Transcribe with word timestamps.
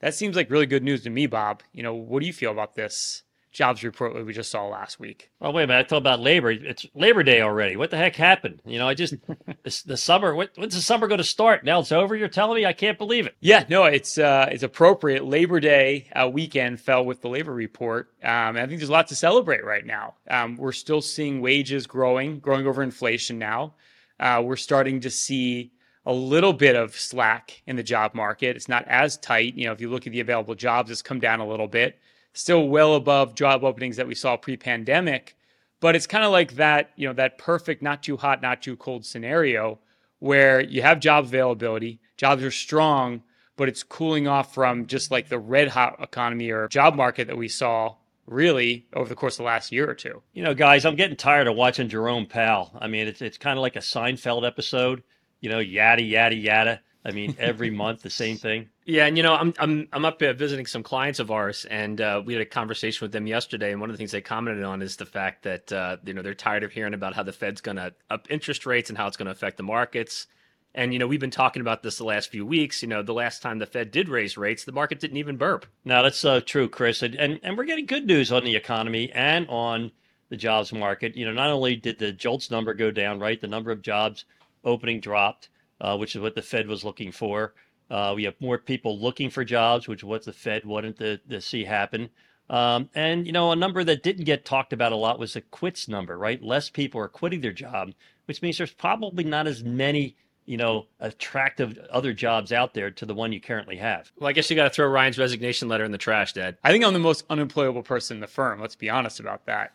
That 0.00 0.14
seems 0.14 0.36
like 0.36 0.50
really 0.50 0.66
good 0.66 0.84
news 0.84 1.02
to 1.02 1.10
me, 1.10 1.26
Bob. 1.26 1.62
You 1.72 1.82
know, 1.82 1.94
what 1.94 2.20
do 2.20 2.26
you 2.26 2.32
feel 2.32 2.52
about 2.52 2.74
this 2.74 3.22
jobs 3.50 3.82
report 3.82 4.14
that 4.14 4.24
we 4.24 4.32
just 4.32 4.50
saw 4.50 4.66
last 4.66 5.00
week? 5.00 5.30
Oh 5.40 5.50
wait 5.50 5.64
a 5.64 5.66
minute! 5.66 5.86
I 5.86 5.88
thought 5.88 5.96
about 5.98 6.20
labor. 6.20 6.50
It's 6.50 6.86
Labor 6.94 7.22
Day 7.22 7.40
already. 7.40 7.76
What 7.76 7.90
the 7.90 7.96
heck 7.96 8.14
happened? 8.14 8.62
You 8.64 8.78
know, 8.78 8.88
I 8.88 8.94
just 8.94 9.14
the, 9.26 9.82
the 9.86 9.96
summer. 9.96 10.34
What, 10.34 10.50
when's 10.56 10.74
the 10.74 10.80
summer 10.80 11.08
going 11.08 11.18
to 11.18 11.24
start? 11.24 11.64
Now 11.64 11.80
it's 11.80 11.92
over. 11.92 12.14
You're 12.14 12.28
telling 12.28 12.56
me? 12.56 12.66
I 12.66 12.72
can't 12.72 12.98
believe 12.98 13.26
it. 13.26 13.34
Yeah, 13.40 13.64
no, 13.68 13.84
it's 13.84 14.18
uh, 14.18 14.48
it's 14.50 14.62
appropriate. 14.62 15.24
Labor 15.24 15.60
Day 15.60 16.08
uh, 16.14 16.28
weekend 16.28 16.80
fell 16.80 17.04
with 17.04 17.20
the 17.20 17.28
labor 17.28 17.52
report. 17.52 18.12
Um, 18.22 18.56
I 18.56 18.66
think 18.66 18.78
there's 18.78 18.88
a 18.88 18.92
lot 18.92 19.08
to 19.08 19.16
celebrate 19.16 19.64
right 19.64 19.84
now. 19.84 20.14
Um, 20.30 20.56
we're 20.56 20.72
still 20.72 21.00
seeing 21.00 21.40
wages 21.40 21.86
growing, 21.86 22.38
growing 22.38 22.66
over 22.66 22.82
inflation 22.82 23.38
now. 23.38 23.74
Uh, 24.20 24.42
we're 24.44 24.56
starting 24.56 25.00
to 25.00 25.10
see 25.10 25.72
a 26.08 26.12
little 26.12 26.54
bit 26.54 26.74
of 26.74 26.96
slack 26.96 27.62
in 27.66 27.76
the 27.76 27.82
job 27.82 28.14
market. 28.14 28.56
It's 28.56 28.68
not 28.68 28.88
as 28.88 29.18
tight. 29.18 29.54
You 29.54 29.66
know, 29.66 29.72
if 29.72 29.80
you 29.80 29.90
look 29.90 30.06
at 30.06 30.12
the 30.12 30.20
available 30.20 30.54
jobs, 30.54 30.90
it's 30.90 31.02
come 31.02 31.20
down 31.20 31.40
a 31.40 31.46
little 31.46 31.68
bit. 31.68 31.98
Still 32.32 32.66
well 32.68 32.94
above 32.94 33.34
job 33.34 33.62
openings 33.62 33.96
that 33.98 34.06
we 34.06 34.14
saw 34.14 34.36
pre-pandemic, 34.38 35.36
but 35.80 35.94
it's 35.94 36.06
kind 36.06 36.24
of 36.24 36.32
like 36.32 36.54
that, 36.54 36.92
you 36.96 37.06
know, 37.06 37.12
that 37.12 37.36
perfect 37.36 37.82
not 37.82 38.02
too 38.02 38.16
hot, 38.16 38.40
not 38.40 38.62
too 38.62 38.74
cold 38.76 39.04
scenario 39.04 39.78
where 40.18 40.60
you 40.62 40.80
have 40.80 40.98
job 40.98 41.26
availability, 41.26 42.00
jobs 42.16 42.42
are 42.42 42.50
strong, 42.50 43.22
but 43.56 43.68
it's 43.68 43.82
cooling 43.82 44.26
off 44.26 44.54
from 44.54 44.86
just 44.86 45.10
like 45.10 45.28
the 45.28 45.38
red 45.38 45.68
hot 45.68 45.96
economy 46.00 46.50
or 46.50 46.68
job 46.68 46.94
market 46.94 47.26
that 47.26 47.36
we 47.36 47.48
saw 47.48 47.94
really 48.26 48.86
over 48.94 49.10
the 49.10 49.14
course 49.14 49.34
of 49.34 49.38
the 49.38 49.44
last 49.44 49.72
year 49.72 49.88
or 49.88 49.94
two. 49.94 50.22
You 50.32 50.42
know, 50.42 50.54
guys, 50.54 50.86
I'm 50.86 50.96
getting 50.96 51.16
tired 51.16 51.48
of 51.48 51.54
watching 51.54 51.90
Jerome 51.90 52.26
Powell. 52.26 52.72
I 52.80 52.88
mean, 52.88 53.06
it's 53.08 53.20
it's 53.20 53.38
kind 53.38 53.58
of 53.58 53.62
like 53.62 53.76
a 53.76 53.80
Seinfeld 53.80 54.46
episode 54.46 55.02
you 55.40 55.48
know, 55.50 55.58
yada 55.58 56.02
yada 56.02 56.34
yada. 56.34 56.80
I 57.04 57.12
mean, 57.12 57.36
every 57.38 57.70
month 57.84 58.02
the 58.02 58.10
same 58.10 58.36
thing. 58.36 58.68
Yeah, 58.84 59.06
and 59.06 59.16
you 59.16 59.22
know, 59.22 59.34
I'm 59.34 59.54
I'm 59.58 59.88
I'm 59.92 60.04
up 60.04 60.20
uh, 60.22 60.32
visiting 60.32 60.66
some 60.66 60.82
clients 60.82 61.18
of 61.18 61.30
ours, 61.30 61.64
and 61.70 62.00
uh, 62.00 62.22
we 62.24 62.32
had 62.34 62.42
a 62.42 62.46
conversation 62.46 63.04
with 63.04 63.12
them 63.12 63.26
yesterday. 63.26 63.72
And 63.72 63.80
one 63.80 63.90
of 63.90 63.94
the 63.94 63.98
things 63.98 64.12
they 64.12 64.20
commented 64.20 64.64
on 64.64 64.82
is 64.82 64.96
the 64.96 65.06
fact 65.06 65.42
that 65.44 65.72
uh, 65.72 65.96
you 66.04 66.14
know 66.14 66.22
they're 66.22 66.34
tired 66.34 66.64
of 66.64 66.72
hearing 66.72 66.94
about 66.94 67.14
how 67.14 67.22
the 67.22 67.32
Fed's 67.32 67.60
going 67.60 67.76
to 67.76 67.94
up 68.10 68.26
interest 68.30 68.66
rates 68.66 68.88
and 68.88 68.98
how 68.98 69.06
it's 69.06 69.16
going 69.16 69.26
to 69.26 69.32
affect 69.32 69.56
the 69.56 69.62
markets. 69.62 70.26
And 70.74 70.92
you 70.92 70.98
know, 70.98 71.06
we've 71.06 71.20
been 71.20 71.30
talking 71.30 71.60
about 71.60 71.82
this 71.82 71.98
the 71.98 72.04
last 72.04 72.30
few 72.30 72.44
weeks. 72.44 72.82
You 72.82 72.88
know, 72.88 73.02
the 73.02 73.14
last 73.14 73.42
time 73.42 73.58
the 73.58 73.66
Fed 73.66 73.90
did 73.90 74.08
raise 74.08 74.36
rates, 74.36 74.64
the 74.64 74.72
market 74.72 75.00
didn't 75.00 75.16
even 75.16 75.36
burp. 75.36 75.66
Now 75.84 76.02
that's 76.02 76.24
uh, 76.24 76.40
true, 76.44 76.68
Chris. 76.68 77.02
And, 77.02 77.14
and 77.14 77.40
and 77.42 77.56
we're 77.56 77.64
getting 77.64 77.86
good 77.86 78.06
news 78.06 78.30
on 78.32 78.44
the 78.44 78.56
economy 78.56 79.10
and 79.12 79.46
on 79.48 79.92
the 80.28 80.36
jobs 80.36 80.72
market. 80.72 81.16
You 81.16 81.26
know, 81.26 81.32
not 81.32 81.50
only 81.50 81.76
did 81.76 81.98
the 81.98 82.12
JOLTS 82.12 82.50
number 82.50 82.74
go 82.74 82.90
down, 82.90 83.18
right? 83.18 83.40
The 83.40 83.46
number 83.48 83.70
of 83.70 83.82
jobs 83.82 84.24
opening 84.64 85.00
dropped 85.00 85.48
uh, 85.80 85.96
which 85.96 86.14
is 86.14 86.20
what 86.20 86.34
the 86.34 86.42
Fed 86.42 86.66
was 86.66 86.84
looking 86.84 87.12
for. 87.12 87.54
Uh, 87.90 88.12
we 88.14 88.24
have 88.24 88.34
more 88.40 88.58
people 88.58 88.98
looking 88.98 89.30
for 89.30 89.44
jobs, 89.44 89.88
which 89.88 90.00
is 90.00 90.04
what 90.04 90.24
the 90.24 90.32
Fed 90.32 90.64
wanted 90.64 90.98
to, 90.98 91.18
to 91.18 91.40
see 91.40 91.64
happen. 91.64 92.10
Um, 92.50 92.88
and, 92.94 93.26
you 93.26 93.32
know, 93.32 93.52
a 93.52 93.56
number 93.56 93.84
that 93.84 94.02
didn't 94.02 94.24
get 94.24 94.44
talked 94.44 94.72
about 94.72 94.92
a 94.92 94.96
lot 94.96 95.18
was 95.18 95.34
the 95.34 95.40
quits 95.40 95.88
number, 95.88 96.16
right? 96.18 96.42
Less 96.42 96.70
people 96.70 97.00
are 97.00 97.08
quitting 97.08 97.40
their 97.40 97.52
job, 97.52 97.92
which 98.26 98.42
means 98.42 98.58
there's 98.58 98.72
probably 98.72 99.24
not 99.24 99.46
as 99.46 99.62
many, 99.62 100.16
you 100.46 100.56
know, 100.56 100.86
attractive 101.00 101.78
other 101.90 102.12
jobs 102.12 102.52
out 102.52 102.72
there 102.74 102.90
to 102.90 103.06
the 103.06 103.14
one 103.14 103.32
you 103.32 103.40
currently 103.40 103.76
have. 103.76 104.10
Well, 104.18 104.28
I 104.28 104.32
guess 104.32 104.48
you 104.48 104.56
got 104.56 104.64
to 104.64 104.70
throw 104.70 104.86
Ryan's 104.86 105.18
resignation 105.18 105.68
letter 105.68 105.84
in 105.84 105.92
the 105.92 105.98
trash, 105.98 106.32
Dad. 106.32 106.56
I 106.64 106.72
think 106.72 106.84
I'm 106.84 106.94
the 106.94 106.98
most 106.98 107.24
unemployable 107.28 107.82
person 107.82 108.16
in 108.16 108.20
the 108.22 108.26
firm. 108.26 108.60
Let's 108.60 108.76
be 108.76 108.90
honest 108.90 109.20
about 109.20 109.46
that. 109.46 109.72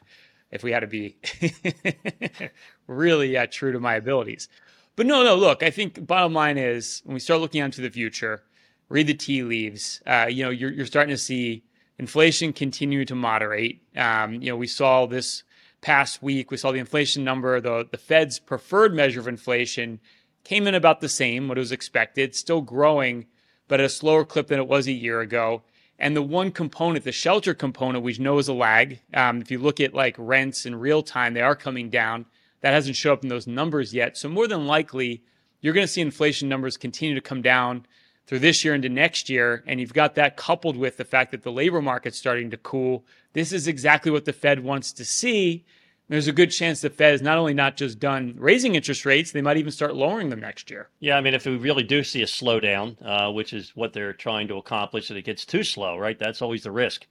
If 0.51 0.63
we 0.63 0.71
had 0.71 0.81
to 0.81 0.87
be 0.87 1.17
really 2.87 3.37
uh, 3.37 3.47
true 3.49 3.71
to 3.71 3.79
my 3.79 3.95
abilities. 3.95 4.49
But 4.95 5.07
no, 5.07 5.23
no, 5.23 5.35
look, 5.35 5.63
I 5.63 5.71
think 5.71 6.05
bottom 6.05 6.33
line 6.33 6.57
is 6.57 7.01
when 7.03 7.15
we 7.15 7.19
start 7.19 7.41
looking 7.41 7.63
into 7.63 7.81
the 7.81 7.89
future, 7.89 8.43
read 8.89 9.07
the 9.07 9.15
tea 9.15 9.41
leaves, 9.43 10.01
uh, 10.05 10.27
you 10.29 10.43
know, 10.43 10.51
you're, 10.51 10.71
you're 10.71 10.85
starting 10.85 11.15
to 11.15 11.17
see 11.17 11.63
inflation 11.97 12.53
continue 12.53 13.03
to 13.05 13.15
moderate. 13.15 13.81
Um, 13.97 14.35
you 14.35 14.49
know, 14.49 14.55
we 14.55 14.67
saw 14.67 15.07
this 15.07 15.43
past 15.81 16.21
week, 16.21 16.51
we 16.51 16.57
saw 16.57 16.71
the 16.71 16.77
inflation 16.77 17.23
number, 17.23 17.59
the, 17.59 17.87
the 17.89 17.97
Fed's 17.97 18.37
preferred 18.37 18.93
measure 18.93 19.19
of 19.19 19.27
inflation 19.27 19.99
came 20.43 20.67
in 20.67 20.75
about 20.75 21.01
the 21.01 21.09
same, 21.09 21.47
what 21.47 21.57
it 21.57 21.61
was 21.61 21.71
expected, 21.71 22.35
still 22.35 22.61
growing, 22.61 23.25
but 23.67 23.79
at 23.79 23.85
a 23.85 23.89
slower 23.89 24.25
clip 24.25 24.47
than 24.47 24.59
it 24.59 24.67
was 24.67 24.87
a 24.87 24.91
year 24.91 25.21
ago. 25.21 25.63
And 25.97 26.15
the 26.15 26.21
one 26.21 26.51
component, 26.51 27.05
the 27.05 27.11
shelter 27.11 27.53
component, 27.53 28.03
we 28.03 28.13
know 28.19 28.37
is 28.37 28.47
a 28.47 28.53
lag, 28.53 28.99
um, 29.13 29.41
if 29.41 29.49
you 29.49 29.57
look 29.57 29.79
at 29.79 29.93
like 29.93 30.15
rents 30.17 30.65
in 30.65 30.75
real 30.75 31.01
time, 31.01 31.33
they 31.33 31.41
are 31.41 31.55
coming 31.55 31.89
down. 31.89 32.25
That 32.63 32.73
hasn't 32.73 32.95
shown 32.95 33.13
up 33.13 33.23
in 33.23 33.29
those 33.29 33.45
numbers 33.45 33.93
yet. 33.93 34.17
So 34.17 34.29
more 34.29 34.47
than 34.47 34.65
likely, 34.65 35.21
you're 35.59 35.73
going 35.73 35.85
to 35.85 35.91
see 35.91 35.99
inflation 35.99 36.47
numbers 36.47 36.77
continue 36.77 37.13
to 37.13 37.21
come 37.21 37.41
down 37.41 37.85
through 38.25 38.39
this 38.39 38.63
year 38.63 38.73
into 38.73 38.87
next 38.87 39.29
year. 39.29 39.65
And 39.67 39.81
you've 39.81 39.93
got 39.93 40.15
that 40.15 40.37
coupled 40.37 40.77
with 40.77 40.95
the 40.95 41.03
fact 41.03 41.31
that 41.31 41.43
the 41.43 41.51
labor 41.51 41.81
market's 41.81 42.17
starting 42.17 42.49
to 42.51 42.57
cool. 42.57 43.05
This 43.33 43.51
is 43.51 43.67
exactly 43.67 44.11
what 44.11 44.23
the 44.23 44.31
Fed 44.31 44.63
wants 44.63 44.93
to 44.93 45.03
see. 45.03 45.65
There's 46.07 46.29
a 46.29 46.31
good 46.31 46.51
chance 46.51 46.79
the 46.79 46.89
Fed 46.89 47.13
is 47.13 47.21
not 47.21 47.37
only 47.37 47.53
not 47.53 47.75
just 47.75 47.99
done 47.99 48.35
raising 48.37 48.75
interest 48.75 49.05
rates, 49.05 49.33
they 49.33 49.41
might 49.41 49.57
even 49.57 49.71
start 49.71 49.93
lowering 49.93 50.29
them 50.29 50.39
next 50.39 50.71
year. 50.71 50.87
Yeah, 51.01 51.17
I 51.17 51.21
mean, 51.21 51.33
if 51.33 51.45
we 51.45 51.57
really 51.57 51.83
do 51.83 52.01
see 52.01 52.21
a 52.21 52.27
slowdown, 52.27 52.95
uh, 53.05 53.29
which 53.29 53.51
is 53.51 53.75
what 53.75 53.91
they're 53.91 54.13
trying 54.13 54.47
to 54.47 54.55
accomplish, 54.55 55.09
that 55.09 55.17
it 55.17 55.25
gets 55.25 55.43
too 55.43 55.63
slow, 55.63 55.97
right? 55.97 56.17
That's 56.17 56.41
always 56.41 56.63
the 56.63 56.71
risk. 56.71 57.07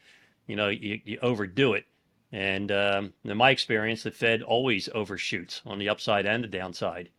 You 0.47 0.57
know, 0.57 0.69
you, 0.69 1.01
you 1.05 1.19
overdo 1.21 1.75
it. 1.75 1.85
And 2.33 2.73
um, 2.73 3.13
in 3.25 3.37
my 3.37 3.51
experience, 3.51 4.03
the 4.03 4.11
Fed 4.11 4.43
always 4.43 4.89
overshoots 4.95 5.61
on 5.67 5.79
the 5.79 5.91
upside 5.91 6.25
and 6.25 6.43
the 6.43 6.49
downside. 6.49 7.11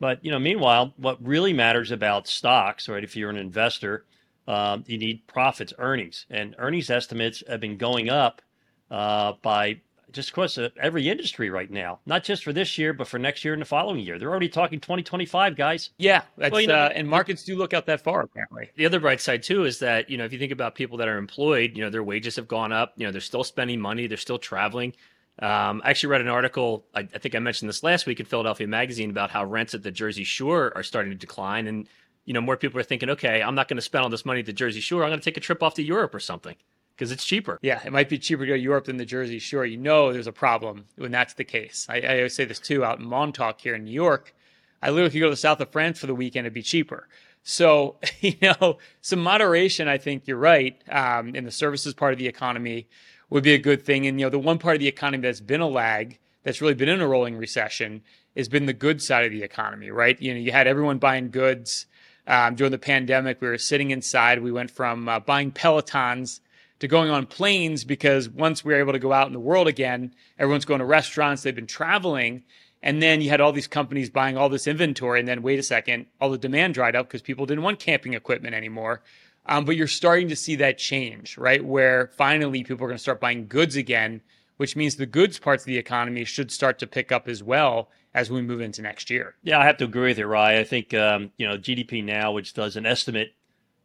But 0.00 0.24
you 0.24 0.30
know, 0.30 0.38
meanwhile, 0.38 0.92
what 0.96 1.24
really 1.24 1.52
matters 1.52 1.90
about 1.90 2.26
stocks, 2.26 2.88
right? 2.88 3.04
If 3.04 3.16
you're 3.16 3.30
an 3.30 3.36
investor, 3.36 4.04
um, 4.48 4.84
you 4.86 4.98
need 4.98 5.26
profits, 5.26 5.72
earnings, 5.78 6.26
and 6.28 6.54
earnings 6.58 6.90
estimates 6.90 7.42
have 7.48 7.60
been 7.60 7.76
going 7.76 8.10
up 8.10 8.42
uh, 8.90 9.34
by 9.40 9.80
just 10.12 10.30
across 10.30 10.58
every 10.80 11.08
industry 11.08 11.50
right 11.50 11.70
now, 11.70 11.98
not 12.06 12.24
just 12.24 12.44
for 12.44 12.52
this 12.52 12.78
year, 12.78 12.92
but 12.92 13.08
for 13.08 13.18
next 13.18 13.44
year 13.44 13.52
and 13.52 13.60
the 13.60 13.66
following 13.66 14.00
year. 14.00 14.18
They're 14.18 14.30
already 14.30 14.48
talking 14.48 14.80
2025, 14.80 15.56
guys. 15.56 15.90
Yeah, 15.98 16.22
that's, 16.36 16.52
well, 16.52 16.60
you 16.60 16.68
know, 16.68 16.74
uh, 16.74 16.92
and 16.94 17.08
markets 17.08 17.44
do 17.44 17.56
look 17.56 17.74
out 17.74 17.86
that 17.86 18.00
far 18.00 18.22
apparently. 18.22 18.70
The 18.76 18.86
other 18.86 19.00
bright 19.00 19.20
side 19.20 19.42
too 19.42 19.64
is 19.64 19.78
that 19.80 20.08
you 20.08 20.16
know 20.16 20.24
if 20.24 20.32
you 20.32 20.38
think 20.38 20.52
about 20.52 20.74
people 20.74 20.98
that 20.98 21.08
are 21.08 21.18
employed, 21.18 21.72
you 21.74 21.82
know 21.82 21.90
their 21.90 22.02
wages 22.02 22.36
have 22.36 22.48
gone 22.48 22.72
up. 22.72 22.94
You 22.96 23.06
know 23.06 23.12
they're 23.12 23.20
still 23.20 23.44
spending 23.44 23.80
money, 23.80 24.06
they're 24.06 24.16
still 24.16 24.38
traveling. 24.38 24.94
Um, 25.38 25.82
I 25.84 25.90
actually 25.90 26.10
read 26.10 26.22
an 26.22 26.28
article. 26.28 26.86
I, 26.94 27.00
I 27.00 27.18
think 27.18 27.34
I 27.34 27.38
mentioned 27.40 27.68
this 27.68 27.82
last 27.82 28.06
week 28.06 28.20
in 28.20 28.26
Philadelphia 28.26 28.66
Magazine 28.66 29.10
about 29.10 29.30
how 29.30 29.44
rents 29.44 29.74
at 29.74 29.82
the 29.82 29.90
Jersey 29.90 30.24
Shore 30.24 30.72
are 30.74 30.82
starting 30.82 31.12
to 31.12 31.18
decline, 31.18 31.66
and 31.66 31.88
you 32.24 32.32
know 32.32 32.40
more 32.40 32.56
people 32.56 32.80
are 32.80 32.84
thinking, 32.84 33.10
okay, 33.10 33.42
I'm 33.42 33.54
not 33.54 33.68
going 33.68 33.76
to 33.76 33.82
spend 33.82 34.04
all 34.04 34.10
this 34.10 34.24
money 34.24 34.40
at 34.40 34.46
the 34.46 34.52
Jersey 34.52 34.80
Shore. 34.80 35.02
I'm 35.02 35.10
going 35.10 35.20
to 35.20 35.24
take 35.24 35.36
a 35.36 35.40
trip 35.40 35.62
off 35.62 35.74
to 35.74 35.82
Europe 35.82 36.14
or 36.14 36.20
something 36.20 36.56
because 36.96 37.12
it's 37.12 37.24
cheaper. 37.24 37.58
Yeah, 37.60 37.80
it 37.84 37.92
might 37.92 38.08
be 38.08 38.18
cheaper 38.18 38.44
to 38.44 38.48
go 38.48 38.54
to 38.54 38.58
Europe 38.58 38.86
than 38.86 38.96
the 38.96 39.04
Jersey 39.04 39.38
Shore. 39.38 39.66
You 39.66 39.76
know, 39.76 40.12
there's 40.12 40.26
a 40.26 40.32
problem 40.32 40.86
when 40.96 41.10
that's 41.12 41.34
the 41.34 41.44
case. 41.44 41.86
I, 41.90 42.00
I 42.00 42.16
always 42.16 42.34
say 42.34 42.46
this 42.46 42.58
too 42.58 42.84
out 42.84 42.98
in 42.98 43.06
Montauk 43.06 43.60
here 43.60 43.74
in 43.74 43.84
New 43.84 43.92
York. 43.92 44.34
I 44.82 44.90
literally 44.90 45.10
could 45.10 45.20
go 45.20 45.26
to 45.26 45.30
the 45.30 45.36
south 45.36 45.60
of 45.60 45.70
France 45.70 46.00
for 46.00 46.06
the 46.06 46.14
weekend; 46.14 46.46
it'd 46.46 46.54
be 46.54 46.62
cheaper. 46.62 47.08
So, 47.42 47.96
you 48.20 48.34
know, 48.40 48.78
some 49.02 49.22
moderation. 49.22 49.88
I 49.88 49.98
think 49.98 50.26
you're 50.26 50.38
right. 50.38 50.80
Um, 50.90 51.34
in 51.34 51.44
the 51.44 51.50
services 51.50 51.92
part 51.94 52.12
of 52.12 52.18
the 52.18 52.28
economy 52.28 52.88
would 53.28 53.44
be 53.44 53.54
a 53.54 53.58
good 53.58 53.84
thing. 53.84 54.06
And 54.06 54.18
you 54.18 54.26
know, 54.26 54.30
the 54.30 54.38
one 54.38 54.58
part 54.58 54.76
of 54.76 54.80
the 54.80 54.88
economy 54.88 55.22
that's 55.22 55.40
been 55.40 55.60
a 55.60 55.68
lag, 55.68 56.18
that's 56.44 56.60
really 56.60 56.74
been 56.74 56.88
in 56.88 57.00
a 57.00 57.08
rolling 57.08 57.36
recession, 57.36 58.02
has 58.36 58.48
been 58.48 58.66
the 58.66 58.72
good 58.72 59.02
side 59.02 59.24
of 59.26 59.32
the 59.32 59.42
economy. 59.42 59.90
Right? 59.90 60.20
You 60.20 60.32
know, 60.32 60.40
you 60.40 60.52
had 60.52 60.66
everyone 60.66 60.98
buying 60.98 61.30
goods. 61.30 61.86
Um, 62.28 62.56
during 62.56 62.72
the 62.72 62.78
pandemic, 62.78 63.40
we 63.40 63.46
were 63.46 63.56
sitting 63.56 63.92
inside. 63.92 64.42
We 64.42 64.50
went 64.50 64.72
from 64.72 65.08
uh, 65.08 65.20
buying 65.20 65.52
Pelotons 65.52 66.40
to 66.80 66.88
going 66.88 67.10
on 67.10 67.26
planes 67.26 67.84
because 67.84 68.28
once 68.28 68.64
we 68.64 68.72
were 68.72 68.80
able 68.80 68.92
to 68.92 68.98
go 68.98 69.12
out 69.12 69.26
in 69.26 69.32
the 69.32 69.40
world 69.40 69.68
again, 69.68 70.14
everyone's 70.38 70.64
going 70.64 70.80
to 70.80 70.84
restaurants, 70.84 71.42
they've 71.42 71.54
been 71.54 71.66
traveling. 71.66 72.42
And 72.82 73.02
then 73.02 73.20
you 73.20 73.30
had 73.30 73.40
all 73.40 73.52
these 73.52 73.66
companies 73.66 74.10
buying 74.10 74.36
all 74.36 74.48
this 74.48 74.66
inventory. 74.66 75.18
And 75.18 75.26
then, 75.26 75.42
wait 75.42 75.58
a 75.58 75.62
second, 75.62 76.06
all 76.20 76.30
the 76.30 76.38
demand 76.38 76.74
dried 76.74 76.94
up 76.94 77.08
because 77.08 77.22
people 77.22 77.46
didn't 77.46 77.64
want 77.64 77.78
camping 77.78 78.14
equipment 78.14 78.54
anymore. 78.54 79.02
Um, 79.46 79.64
but 79.64 79.76
you're 79.76 79.86
starting 79.86 80.28
to 80.28 80.36
see 80.36 80.56
that 80.56 80.78
change, 80.78 81.38
right? 81.38 81.64
Where 81.64 82.10
finally 82.16 82.64
people 82.64 82.84
are 82.84 82.88
going 82.88 82.98
to 82.98 83.02
start 83.02 83.20
buying 83.20 83.46
goods 83.46 83.76
again, 83.76 84.20
which 84.56 84.76
means 84.76 84.96
the 84.96 85.06
goods 85.06 85.38
parts 85.38 85.62
of 85.62 85.66
the 85.66 85.78
economy 85.78 86.24
should 86.24 86.50
start 86.50 86.78
to 86.80 86.86
pick 86.86 87.12
up 87.12 87.28
as 87.28 87.42
well 87.42 87.88
as 88.12 88.30
we 88.30 88.42
move 88.42 88.60
into 88.60 88.82
next 88.82 89.08
year. 89.10 89.36
Yeah, 89.42 89.58
I 89.58 89.64
have 89.64 89.76
to 89.78 89.84
agree 89.84 90.08
with 90.08 90.18
you, 90.18 90.26
Rye. 90.26 90.58
I 90.58 90.64
think 90.64 90.94
um, 90.94 91.30
you 91.36 91.46
know 91.46 91.56
GDP 91.58 92.04
now, 92.04 92.32
which 92.32 92.54
does 92.54 92.76
an 92.76 92.86
estimate 92.86 93.34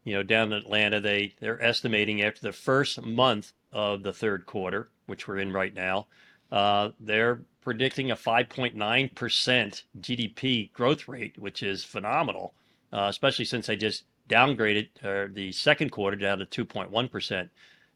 you 0.04 0.14
know, 0.14 0.24
down 0.24 0.52
in 0.52 0.58
Atlanta, 0.58 1.00
they 1.00 1.34
they're 1.40 1.62
estimating 1.62 2.22
after 2.22 2.42
the 2.42 2.52
first 2.52 3.02
month 3.02 3.54
of 3.72 4.04
the 4.04 4.14
third 4.14 4.46
quarter, 4.46 4.90
which 5.06 5.28
we're 5.28 5.38
in 5.38 5.54
right 5.54 5.74
now, 5.74 6.08
uh, 6.52 6.90
they're 7.00 7.42
predicting 7.62 8.12
a 8.12 8.16
5.9 8.16 9.16
percent 9.16 9.84
GDP 10.00 10.72
growth 10.74 11.08
rate, 11.08 11.38
which 11.38 11.64
is 11.64 11.84
phenomenal, 11.84 12.54
uh, 12.92 13.08
especially 13.10 13.46
since 13.46 13.68
they 13.68 13.76
just 13.76 14.04
downgraded 14.30 14.90
uh, 15.04 15.30
the 15.34 15.52
second 15.52 15.92
quarter 15.92 16.18
down 16.18 16.40
to 16.40 16.66
2.1 16.66 17.12
percent. 17.12 17.50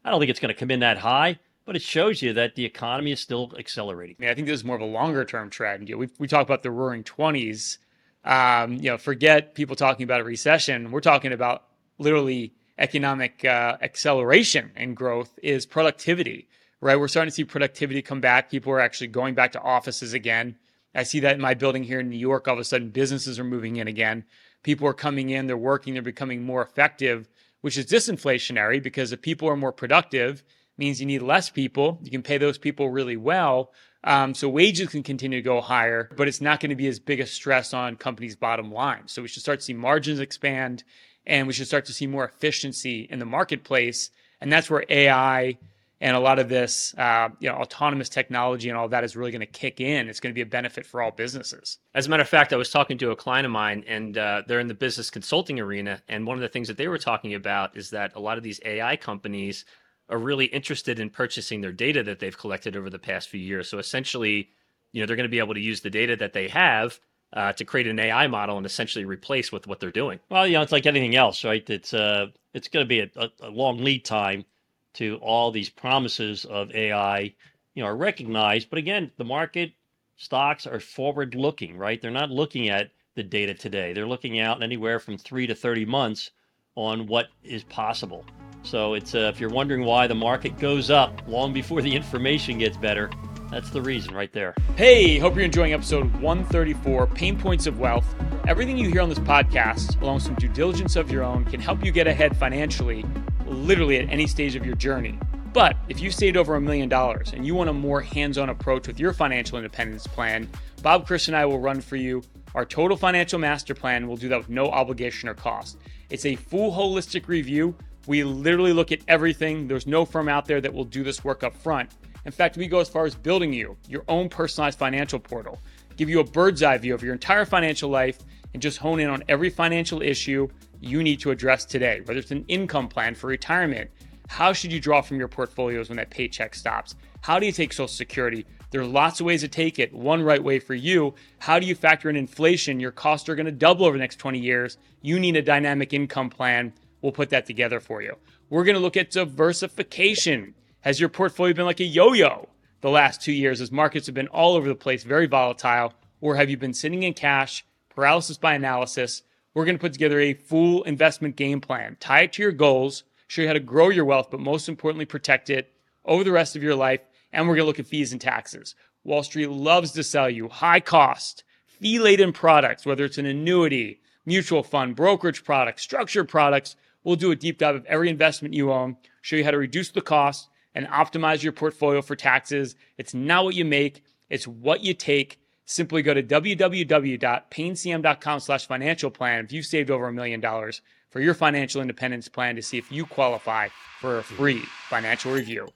I 0.04 0.10
don't 0.10 0.20
think 0.20 0.30
it's 0.30 0.40
going 0.40 0.54
to 0.54 0.58
come 0.58 0.70
in 0.70 0.80
that 0.80 0.98
high, 0.98 1.38
but 1.64 1.74
it 1.74 1.82
shows 1.82 2.22
you 2.22 2.32
that 2.34 2.54
the 2.54 2.64
economy 2.64 3.10
is 3.10 3.20
still 3.20 3.52
accelerating. 3.58 4.14
Mean, 4.20 4.30
I 4.30 4.34
think 4.34 4.46
this 4.46 4.60
is 4.60 4.64
more 4.64 4.76
of 4.76 4.82
a 4.82 4.86
longer 4.86 5.24
term 5.24 5.50
trend. 5.50 5.88
You 5.88 5.96
know, 5.96 5.98
we 5.98 6.08
we 6.18 6.28
talk 6.28 6.46
about 6.46 6.62
the 6.62 6.70
roaring 6.70 7.02
20s. 7.02 7.78
Um, 8.24 8.74
you 8.74 8.90
know, 8.90 8.98
forget 8.98 9.54
people 9.54 9.74
talking 9.76 10.04
about 10.04 10.20
a 10.20 10.24
recession. 10.24 10.90
We're 10.90 11.00
talking 11.00 11.32
about 11.32 11.64
literally 11.98 12.52
economic 12.78 13.44
uh, 13.44 13.76
acceleration 13.80 14.70
and 14.76 14.96
growth 14.96 15.38
is 15.42 15.66
productivity, 15.66 16.48
right? 16.80 16.98
We're 16.98 17.08
starting 17.08 17.30
to 17.30 17.34
see 17.34 17.44
productivity 17.44 18.02
come 18.02 18.20
back. 18.20 18.50
People 18.50 18.72
are 18.72 18.80
actually 18.80 19.08
going 19.08 19.34
back 19.34 19.52
to 19.52 19.60
offices 19.60 20.12
again. 20.12 20.56
I 20.94 21.02
see 21.02 21.20
that 21.20 21.34
in 21.34 21.40
my 21.40 21.54
building 21.54 21.84
here 21.84 22.00
in 22.00 22.08
New 22.08 22.18
York. 22.18 22.48
All 22.48 22.54
of 22.54 22.60
a 22.60 22.64
sudden, 22.64 22.90
businesses 22.90 23.38
are 23.38 23.44
moving 23.44 23.76
in 23.76 23.88
again. 23.88 24.24
People 24.62 24.88
are 24.88 24.94
coming 24.94 25.30
in, 25.30 25.46
they're 25.46 25.56
working, 25.56 25.94
they're 25.94 26.02
becoming 26.02 26.42
more 26.42 26.62
effective, 26.62 27.28
which 27.60 27.78
is 27.78 27.86
disinflationary 27.86 28.82
because 28.82 29.12
if 29.12 29.22
people 29.22 29.48
are 29.48 29.56
more 29.56 29.72
productive, 29.72 30.42
means 30.78 31.00
you 31.00 31.06
need 31.06 31.22
less 31.22 31.50
people. 31.50 31.98
You 32.02 32.10
can 32.10 32.22
pay 32.22 32.38
those 32.38 32.58
people 32.58 32.90
really 32.90 33.16
well. 33.16 33.72
Um, 34.04 34.34
so 34.34 34.48
wages 34.48 34.90
can 34.90 35.02
continue 35.02 35.38
to 35.38 35.42
go 35.42 35.60
higher, 35.60 36.10
but 36.16 36.28
it's 36.28 36.40
not 36.40 36.60
going 36.60 36.70
to 36.70 36.76
be 36.76 36.86
as 36.86 37.00
big 37.00 37.20
a 37.20 37.26
stress 37.26 37.74
on 37.74 37.96
companies' 37.96 38.36
bottom 38.36 38.70
line. 38.72 39.08
So 39.08 39.22
we 39.22 39.28
should 39.28 39.42
start 39.42 39.60
to 39.60 39.64
see 39.64 39.72
margins 39.72 40.20
expand 40.20 40.84
and 41.26 41.46
we 41.46 41.52
should 41.52 41.66
start 41.66 41.84
to 41.86 41.92
see 41.92 42.06
more 42.06 42.24
efficiency 42.24 43.06
in 43.10 43.18
the 43.18 43.24
marketplace. 43.24 44.10
And 44.40 44.52
that's 44.52 44.70
where 44.70 44.84
AI 44.88 45.58
and 46.00 46.14
a 46.14 46.20
lot 46.20 46.38
of 46.38 46.48
this, 46.48 46.94
uh, 46.98 47.30
you 47.40 47.48
know, 47.48 47.56
autonomous 47.56 48.08
technology 48.08 48.68
and 48.68 48.76
all 48.76 48.88
that 48.88 49.02
is 49.02 49.16
really 49.16 49.30
going 49.30 49.40
to 49.40 49.46
kick 49.46 49.80
in. 49.80 50.08
It's 50.08 50.20
going 50.20 50.32
to 50.32 50.34
be 50.34 50.42
a 50.42 50.46
benefit 50.46 50.84
for 50.84 51.00
all 51.00 51.10
businesses. 51.10 51.78
As 51.94 52.06
a 52.06 52.10
matter 52.10 52.22
of 52.22 52.28
fact, 52.28 52.52
I 52.52 52.56
was 52.56 52.70
talking 52.70 52.98
to 52.98 53.12
a 53.12 53.16
client 53.16 53.46
of 53.46 53.52
mine, 53.52 53.82
and 53.86 54.18
uh, 54.18 54.42
they're 54.46 54.60
in 54.60 54.68
the 54.68 54.74
business 54.74 55.08
consulting 55.08 55.58
arena. 55.58 56.02
And 56.08 56.26
one 56.26 56.36
of 56.36 56.42
the 56.42 56.48
things 56.48 56.68
that 56.68 56.76
they 56.76 56.88
were 56.88 56.98
talking 56.98 57.34
about 57.34 57.76
is 57.76 57.90
that 57.90 58.14
a 58.14 58.20
lot 58.20 58.36
of 58.36 58.44
these 58.44 58.60
AI 58.64 58.96
companies 58.96 59.64
are 60.10 60.18
really 60.18 60.46
interested 60.46 61.00
in 61.00 61.08
purchasing 61.08 61.62
their 61.62 61.72
data 61.72 62.02
that 62.02 62.18
they've 62.18 62.36
collected 62.36 62.76
over 62.76 62.90
the 62.90 62.98
past 62.98 63.28
few 63.28 63.40
years. 63.40 63.68
So 63.68 63.78
essentially, 63.78 64.50
you 64.92 65.00
know, 65.00 65.06
they're 65.06 65.16
going 65.16 65.24
to 65.24 65.30
be 65.30 65.38
able 65.38 65.54
to 65.54 65.60
use 65.60 65.80
the 65.80 65.90
data 65.90 66.14
that 66.16 66.34
they 66.34 66.48
have 66.48 67.00
uh, 67.36 67.52
to 67.52 67.64
create 67.66 67.86
an 67.86 67.98
AI 67.98 68.26
model 68.26 68.56
and 68.56 68.64
essentially 68.64 69.04
replace 69.04 69.52
with 69.52 69.66
what 69.66 69.78
they're 69.78 69.90
doing. 69.90 70.18
Well, 70.30 70.46
you 70.46 70.54
know, 70.54 70.62
it's 70.62 70.72
like 70.72 70.86
anything 70.86 71.14
else, 71.14 71.44
right? 71.44 71.68
It's 71.68 71.92
uh, 71.92 72.28
it's 72.54 72.66
going 72.66 72.84
to 72.84 72.88
be 72.88 73.00
a, 73.00 73.30
a, 73.42 73.50
long 73.50 73.84
lead 73.84 74.06
time 74.06 74.46
to 74.94 75.16
all 75.16 75.50
these 75.50 75.68
promises 75.68 76.46
of 76.46 76.74
AI, 76.74 77.34
you 77.74 77.82
know, 77.82 77.84
are 77.84 77.96
recognized. 77.96 78.70
But 78.70 78.78
again, 78.78 79.10
the 79.18 79.24
market 79.24 79.72
stocks 80.16 80.66
are 80.66 80.80
forward 80.80 81.34
looking, 81.34 81.76
right? 81.76 82.00
They're 82.00 82.10
not 82.10 82.30
looking 82.30 82.70
at 82.70 82.90
the 83.14 83.22
data 83.22 83.52
today. 83.52 83.92
They're 83.92 84.08
looking 84.08 84.40
out 84.40 84.62
anywhere 84.62 84.98
from 84.98 85.18
three 85.18 85.46
to 85.46 85.54
30 85.54 85.84
months 85.84 86.30
on 86.74 87.06
what 87.06 87.28
is 87.44 87.64
possible. 87.64 88.24
So 88.62 88.94
it's 88.94 89.14
uh, 89.14 89.30
if 89.34 89.38
you're 89.38 89.50
wondering 89.50 89.84
why 89.84 90.06
the 90.06 90.14
market 90.14 90.58
goes 90.58 90.90
up 90.90 91.20
long 91.28 91.52
before 91.52 91.82
the 91.82 91.94
information 91.94 92.58
gets 92.58 92.78
better, 92.78 93.10
that's 93.50 93.70
the 93.70 93.80
reason 93.80 94.14
right 94.14 94.32
there. 94.32 94.54
Hey, 94.76 95.18
hope 95.18 95.34
you're 95.34 95.44
enjoying 95.44 95.72
episode 95.72 96.12
134 96.20 97.06
Payne 97.08 97.38
Points 97.38 97.66
of 97.66 97.78
Wealth. 97.78 98.14
Everything 98.46 98.76
you 98.76 98.90
hear 98.90 99.02
on 99.02 99.08
this 99.08 99.18
podcast, 99.18 100.00
along 100.00 100.16
with 100.16 100.24
some 100.24 100.34
due 100.34 100.48
diligence 100.48 100.96
of 100.96 101.10
your 101.10 101.22
own, 101.22 101.44
can 101.44 101.60
help 101.60 101.84
you 101.84 101.92
get 101.92 102.06
ahead 102.06 102.36
financially, 102.36 103.04
literally 103.46 103.98
at 103.98 104.08
any 104.10 104.26
stage 104.26 104.54
of 104.56 104.64
your 104.64 104.76
journey. 104.76 105.18
But 105.52 105.76
if 105.88 106.00
you 106.00 106.10
saved 106.10 106.36
over 106.36 106.56
a 106.56 106.60
million 106.60 106.88
dollars 106.88 107.32
and 107.32 107.46
you 107.46 107.54
want 107.54 107.70
a 107.70 107.72
more 107.72 108.00
hands 108.00 108.36
on 108.36 108.50
approach 108.50 108.86
with 108.86 109.00
your 109.00 109.12
financial 109.12 109.56
independence 109.56 110.06
plan, 110.06 110.48
Bob, 110.82 111.06
Chris, 111.06 111.28
and 111.28 111.36
I 111.36 111.46
will 111.46 111.60
run 111.60 111.80
for 111.80 111.96
you 111.96 112.22
our 112.54 112.64
total 112.64 112.96
financial 112.96 113.38
master 113.38 113.74
plan. 113.74 114.06
We'll 114.06 114.16
do 114.16 114.28
that 114.28 114.38
with 114.38 114.48
no 114.48 114.70
obligation 114.70 115.28
or 115.28 115.34
cost. 115.34 115.78
It's 116.10 116.26
a 116.26 116.36
full 116.36 116.72
holistic 116.72 117.28
review 117.28 117.74
we 118.06 118.22
literally 118.22 118.72
look 118.72 118.92
at 118.92 119.00
everything. 119.08 119.66
There's 119.66 119.86
no 119.86 120.04
firm 120.04 120.28
out 120.28 120.46
there 120.46 120.60
that 120.60 120.72
will 120.72 120.84
do 120.84 121.02
this 121.02 121.24
work 121.24 121.42
up 121.42 121.54
front. 121.56 121.90
In 122.26 122.32
fact, 122.32 122.56
we 122.56 122.66
go 122.66 122.80
as 122.80 122.88
far 122.88 123.06
as 123.06 123.14
building 123.14 123.52
you 123.52 123.76
your 123.88 124.02
own 124.08 124.28
personalized 124.28 124.80
financial 124.80 125.20
portal, 125.20 125.62
give 125.96 126.10
you 126.10 126.18
a 126.18 126.24
bird's 126.24 126.60
eye 126.60 126.76
view 126.76 126.92
of 126.92 127.02
your 127.02 127.12
entire 127.12 127.46
financial 127.46 127.88
life, 127.88 128.18
and 128.52 128.60
just 128.60 128.78
hone 128.78 128.98
in 128.98 129.08
on 129.08 129.22
every 129.28 129.48
financial 129.48 130.02
issue 130.02 130.48
you 130.80 131.04
need 131.04 131.20
to 131.20 131.30
address 131.30 131.64
today, 131.64 132.00
whether 132.04 132.18
it's 132.18 132.32
an 132.32 132.44
income 132.48 132.88
plan 132.88 133.14
for 133.14 133.28
retirement. 133.28 133.88
How 134.26 134.52
should 134.52 134.72
you 134.72 134.80
draw 134.80 135.02
from 135.02 135.20
your 135.20 135.28
portfolios 135.28 135.88
when 135.88 135.98
that 135.98 136.10
paycheck 136.10 136.56
stops? 136.56 136.96
How 137.20 137.38
do 137.38 137.46
you 137.46 137.52
take 137.52 137.72
Social 137.72 137.86
Security? 137.86 138.44
There 138.70 138.80
are 138.80 138.86
lots 138.86 139.20
of 139.20 139.26
ways 139.26 139.42
to 139.42 139.48
take 139.48 139.78
it. 139.78 139.94
One 139.94 140.20
right 140.20 140.42
way 140.42 140.58
for 140.58 140.74
you. 140.74 141.14
How 141.38 141.60
do 141.60 141.66
you 141.66 141.76
factor 141.76 142.10
in 142.10 142.16
inflation? 142.16 142.80
Your 142.80 142.90
costs 142.90 143.28
are 143.28 143.36
going 143.36 143.46
to 143.46 143.52
double 143.52 143.86
over 143.86 143.96
the 143.96 144.02
next 144.02 144.16
20 144.16 144.40
years. 144.40 144.78
You 145.00 145.20
need 145.20 145.36
a 145.36 145.42
dynamic 145.42 145.92
income 145.92 146.30
plan 146.30 146.72
we'll 147.06 147.12
put 147.12 147.30
that 147.30 147.46
together 147.46 147.78
for 147.78 148.02
you. 148.02 148.16
We're 148.50 148.64
going 148.64 148.74
to 148.74 148.80
look 148.80 148.96
at 148.96 149.12
diversification. 149.12 150.54
Has 150.86 151.00
your 151.00 151.08
portfolio 151.08 151.52
been 151.52 151.64
like 151.64 151.80
a 151.80 151.84
yo 151.84 152.12
yo 152.12 152.48
the 152.80 152.90
last 152.90 153.20
two 153.20 153.32
years 153.32 153.60
as 153.60 153.72
markets 153.72 154.06
have 154.06 154.14
been 154.14 154.28
all 154.28 154.54
over 154.54 154.68
the 154.68 154.76
place, 154.76 155.02
very 155.02 155.26
volatile? 155.26 155.92
Or 156.20 156.36
have 156.36 156.48
you 156.48 156.56
been 156.56 156.74
sitting 156.74 157.02
in 157.02 157.12
cash, 157.12 157.66
paralysis 157.88 158.38
by 158.38 158.54
analysis? 158.54 159.22
We're 159.52 159.64
going 159.64 159.76
to 159.76 159.80
put 159.80 159.94
together 159.94 160.20
a 160.20 160.34
full 160.34 160.84
investment 160.84 161.34
game 161.34 161.60
plan, 161.60 161.96
tie 161.98 162.20
it 162.20 162.34
to 162.34 162.42
your 162.42 162.52
goals, 162.52 163.02
show 163.26 163.42
you 163.42 163.48
how 163.48 163.54
to 163.54 163.58
grow 163.58 163.88
your 163.88 164.04
wealth, 164.04 164.30
but 164.30 164.38
most 164.38 164.68
importantly, 164.68 165.06
protect 165.06 165.50
it 165.50 165.72
over 166.04 166.22
the 166.22 166.30
rest 166.30 166.54
of 166.54 166.62
your 166.62 166.76
life. 166.76 167.00
And 167.32 167.48
we're 167.48 167.56
going 167.56 167.64
to 167.64 167.66
look 167.66 167.80
at 167.80 167.88
fees 167.88 168.12
and 168.12 168.20
taxes. 168.20 168.76
Wall 169.02 169.24
Street 169.24 169.50
loves 169.50 169.90
to 169.90 170.04
sell 170.04 170.30
you 170.30 170.48
high 170.48 170.78
cost, 170.78 171.42
fee 171.66 171.98
laden 171.98 172.32
products, 172.32 172.86
whether 172.86 173.04
it's 173.04 173.18
an 173.18 173.26
annuity, 173.26 174.02
mutual 174.24 174.62
fund, 174.62 174.94
brokerage 174.94 175.42
products, 175.42 175.82
structured 175.82 176.28
products 176.28 176.76
We'll 177.06 177.14
do 177.14 177.30
a 177.30 177.36
deep 177.36 177.58
dive 177.58 177.76
of 177.76 177.86
every 177.86 178.10
investment 178.10 178.52
you 178.52 178.72
own, 178.72 178.96
show 179.20 179.36
you 179.36 179.44
how 179.44 179.52
to 179.52 179.58
reduce 179.58 179.90
the 179.90 180.00
cost 180.00 180.48
and 180.76 180.86
optimize 180.88 181.42
your 181.42 181.52
portfolio 181.52 182.02
for 182.02 182.14
taxes. 182.14 182.76
It's 182.98 183.14
not 183.14 183.44
what 183.44 183.54
you 183.54 183.64
make, 183.64 184.04
it's 184.28 184.46
what 184.46 184.82
you 184.82 184.92
take. 184.94 185.40
Simply 185.64 186.02
go 186.02 186.12
to 186.14 186.22
www.paynecm.com 186.22 188.40
slash 188.40 188.66
financial 188.66 189.10
plan 189.10 189.44
if 189.44 189.52
you've 189.52 189.66
saved 189.66 189.90
over 189.90 190.06
a 190.06 190.12
million 190.12 190.38
dollars 190.38 190.82
for 191.10 191.20
your 191.20 191.34
financial 191.34 191.80
independence 191.80 192.28
plan 192.28 192.54
to 192.54 192.62
see 192.62 192.78
if 192.78 192.92
you 192.92 193.04
qualify 193.06 193.66
for 194.00 194.18
a 194.18 194.22
free 194.22 194.62
financial 194.88 195.32
review. 195.32 195.66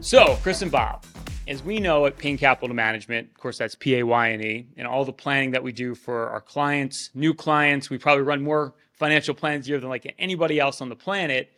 So, 0.00 0.38
Chris 0.42 0.62
and 0.62 0.70
Bob, 0.70 1.04
as 1.48 1.62
we 1.64 1.80
know 1.80 2.06
at 2.06 2.16
Payne 2.16 2.38
Capital 2.38 2.74
Management, 2.74 3.28
of 3.28 3.40
course, 3.40 3.58
that's 3.58 3.74
P 3.74 3.96
A 3.96 4.04
Y 4.04 4.30
N 4.30 4.40
E, 4.42 4.68
and 4.76 4.86
all 4.86 5.04
the 5.04 5.12
planning 5.12 5.50
that 5.50 5.64
we 5.64 5.72
do 5.72 5.96
for 5.96 6.28
our 6.28 6.40
clients, 6.40 7.10
new 7.14 7.34
clients, 7.34 7.90
we 7.90 7.98
probably 7.98 8.22
run 8.22 8.40
more 8.40 8.72
financial 8.96 9.34
plans 9.34 9.66
here 9.66 9.78
than 9.78 9.88
like 9.88 10.14
anybody 10.18 10.58
else 10.58 10.80
on 10.80 10.88
the 10.88 10.96
planet. 10.96 11.52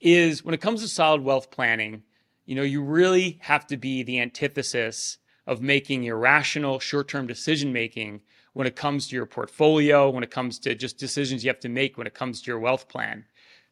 Is 0.00 0.44
when 0.44 0.54
it 0.54 0.60
comes 0.60 0.82
to 0.82 0.88
solid 0.88 1.22
wealth 1.22 1.50
planning, 1.50 2.02
you 2.44 2.54
know, 2.54 2.62
you 2.62 2.82
really 2.82 3.38
have 3.42 3.66
to 3.68 3.76
be 3.76 4.02
the 4.02 4.20
antithesis 4.20 5.18
of 5.46 5.62
making 5.62 6.04
irrational 6.04 6.78
short 6.78 7.08
term 7.08 7.26
decision 7.26 7.72
making 7.72 8.20
when 8.52 8.66
it 8.66 8.76
comes 8.76 9.08
to 9.08 9.16
your 9.16 9.26
portfolio, 9.26 10.10
when 10.10 10.22
it 10.22 10.30
comes 10.30 10.58
to 10.60 10.74
just 10.74 10.98
decisions 10.98 11.44
you 11.44 11.48
have 11.48 11.60
to 11.60 11.68
make 11.68 11.96
when 11.96 12.06
it 12.06 12.14
comes 12.14 12.42
to 12.42 12.50
your 12.50 12.60
wealth 12.60 12.88
plan. 12.88 13.24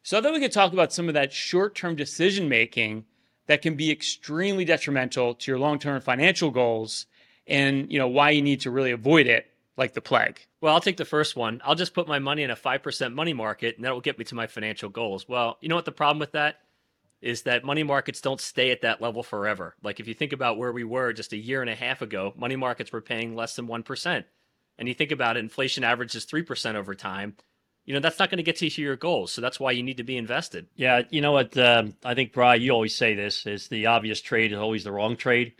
So 0.03 0.17
I 0.17 0.21
thought 0.21 0.33
we 0.33 0.39
could 0.39 0.51
talk 0.51 0.73
about 0.73 0.91
some 0.91 1.07
of 1.07 1.13
that 1.13 1.31
short 1.31 1.75
term 1.75 1.95
decision 1.95 2.49
making 2.49 3.05
that 3.47 3.61
can 3.61 3.75
be 3.75 3.91
extremely 3.91 4.65
detrimental 4.65 5.33
to 5.35 5.51
your 5.51 5.59
long-term 5.59 6.01
financial 6.01 6.51
goals 6.51 7.05
and 7.47 7.91
you 7.91 7.99
know 7.99 8.07
why 8.07 8.29
you 8.29 8.41
need 8.41 8.61
to 8.61 8.71
really 8.71 8.91
avoid 8.91 9.27
it 9.27 9.47
like 9.77 9.93
the 9.93 10.01
plague. 10.01 10.39
Well, 10.61 10.73
I'll 10.73 10.81
take 10.81 10.97
the 10.97 11.05
first 11.05 11.35
one. 11.35 11.61
I'll 11.63 11.75
just 11.75 11.93
put 11.93 12.07
my 12.07 12.19
money 12.19 12.43
in 12.43 12.51
a 12.51 12.55
5% 12.55 13.13
money 13.13 13.33
market 13.33 13.75
and 13.75 13.85
that 13.85 13.93
will 13.93 14.01
get 14.01 14.19
me 14.19 14.25
to 14.25 14.35
my 14.35 14.47
financial 14.47 14.89
goals. 14.89 15.27
Well, 15.27 15.57
you 15.61 15.69
know 15.69 15.75
what 15.75 15.85
the 15.85 15.91
problem 15.91 16.19
with 16.19 16.33
that 16.33 16.57
is 17.21 17.43
that 17.43 17.63
money 17.63 17.83
markets 17.83 18.21
don't 18.21 18.41
stay 18.41 18.71
at 18.71 18.81
that 18.81 19.01
level 19.01 19.23
forever. 19.23 19.75
Like 19.81 19.99
if 19.99 20.07
you 20.07 20.13
think 20.13 20.33
about 20.33 20.57
where 20.57 20.71
we 20.71 20.83
were 20.83 21.13
just 21.13 21.33
a 21.33 21.37
year 21.37 21.61
and 21.61 21.69
a 21.69 21.75
half 21.75 22.01
ago, 22.01 22.33
money 22.35 22.55
markets 22.55 22.91
were 22.91 23.01
paying 23.01 23.35
less 23.35 23.55
than 23.55 23.67
1%. 23.67 24.25
And 24.77 24.87
you 24.87 24.93
think 24.93 25.11
about 25.11 25.37
it, 25.37 25.39
inflation 25.39 25.83
averages 25.83 26.25
3% 26.25 26.75
over 26.75 26.93
time 26.93 27.35
you 27.85 27.93
know 27.93 27.99
that's 27.99 28.19
not 28.19 28.29
going 28.29 28.37
to 28.37 28.43
get 28.43 28.61
you 28.61 28.69
to 28.69 28.81
your 28.81 28.95
goals 28.95 29.31
so 29.31 29.41
that's 29.41 29.59
why 29.59 29.71
you 29.71 29.83
need 29.83 29.97
to 29.97 30.03
be 30.03 30.17
invested 30.17 30.67
yeah 30.75 31.01
you 31.09 31.21
know 31.21 31.31
what 31.31 31.57
um, 31.57 31.95
i 32.03 32.13
think 32.13 32.33
brian 32.33 32.61
you 32.61 32.71
always 32.71 32.95
say 32.95 33.13
this 33.13 33.45
is 33.45 33.67
the 33.67 33.87
obvious 33.87 34.21
trade 34.21 34.51
is 34.51 34.59
always 34.59 34.83
the 34.83 34.91
wrong 34.91 35.15
trade 35.15 35.53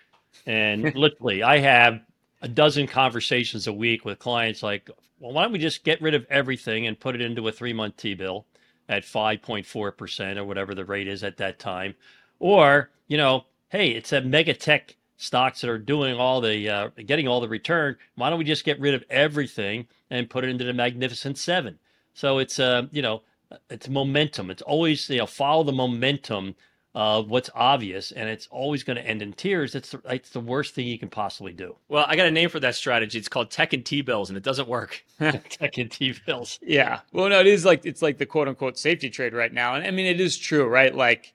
and 0.45 0.83
literally 0.95 1.43
i 1.43 1.59
have 1.59 2.01
a 2.43 2.47
dozen 2.47 2.85
conversations 2.85 3.67
a 3.67 3.73
week 3.73 4.03
with 4.03 4.19
clients 4.19 4.61
like 4.61 4.89
well 5.19 5.31
why 5.31 5.43
don't 5.43 5.53
we 5.53 5.57
just 5.57 5.83
get 5.85 6.01
rid 6.01 6.13
of 6.13 6.25
everything 6.29 6.85
and 6.85 6.99
put 6.99 7.15
it 7.15 7.21
into 7.21 7.47
a 7.47 7.51
three 7.51 7.73
month 7.73 7.97
t-bill 7.97 8.45
at 8.89 9.03
5.4% 9.03 10.37
or 10.37 10.43
whatever 10.43 10.75
the 10.75 10.83
rate 10.83 11.07
is 11.07 11.23
at 11.23 11.37
that 11.37 11.57
time? 11.57 11.95
Or 12.39 12.91
you 13.07 13.17
know 13.17 13.45
hey 13.69 13.91
it's 13.91 14.11
a 14.11 14.21
mega 14.21 14.53
tech 14.53 14.95
stocks 15.15 15.61
that 15.61 15.69
are 15.69 15.77
doing 15.77 16.15
all 16.15 16.41
the 16.41 16.69
uh, 16.69 16.89
getting 17.05 17.27
all 17.27 17.39
the 17.39 17.47
return. 17.47 17.95
Why 18.15 18.29
don't 18.29 18.39
we 18.39 18.45
just 18.45 18.65
get 18.65 18.79
rid 18.79 18.93
of 18.93 19.05
everything 19.09 19.87
and 20.09 20.29
put 20.29 20.43
it 20.43 20.49
into 20.49 20.65
the 20.65 20.73
magnificent 20.73 21.37
seven? 21.37 21.79
So 22.13 22.39
it's 22.39 22.59
uh, 22.59 22.87
you 22.91 23.01
know, 23.01 23.21
it's 23.69 23.87
momentum. 23.87 24.51
It's 24.51 24.61
always 24.61 25.09
you 25.09 25.19
know 25.19 25.25
follow 25.25 25.63
the 25.63 25.71
momentum 25.71 26.55
of 26.95 27.29
what's 27.29 27.49
obvious, 27.55 28.11
and 28.11 28.29
it's 28.29 28.47
always 28.51 28.83
going 28.83 28.97
to 28.97 29.05
end 29.05 29.21
in 29.21 29.33
tears. 29.33 29.73
It's 29.73 29.91
the, 29.91 30.01
it's 30.05 30.29
the 30.29 30.39
worst 30.39 30.75
thing 30.75 30.85
you 30.85 30.99
can 30.99 31.09
possibly 31.09 31.51
do. 31.51 31.75
Well, 31.87 32.05
I 32.07 32.15
got 32.15 32.27
a 32.27 32.31
name 32.31 32.49
for 32.49 32.59
that 32.59 32.75
strategy. 32.75 33.17
It's 33.17 33.27
called 33.27 33.49
tech 33.49 33.73
and 33.73 33.83
T 33.83 34.01
bills, 34.01 34.29
and 34.29 34.37
it 34.37 34.43
doesn't 34.43 34.67
work. 34.67 35.03
tech 35.19 35.77
and 35.77 35.91
T 35.91 36.13
bills. 36.25 36.59
Yeah. 36.61 36.99
Well, 37.11 37.29
no, 37.29 37.39
it 37.39 37.47
is 37.47 37.65
like 37.65 37.85
it's 37.85 38.01
like 38.01 38.19
the 38.19 38.25
quote 38.25 38.47
unquote 38.47 38.77
safety 38.77 39.09
trade 39.09 39.33
right 39.33 39.53
now, 39.53 39.75
and 39.75 39.85
I 39.85 39.91
mean 39.91 40.05
it 40.05 40.21
is 40.21 40.37
true, 40.37 40.67
right? 40.67 40.93
Like 40.93 41.33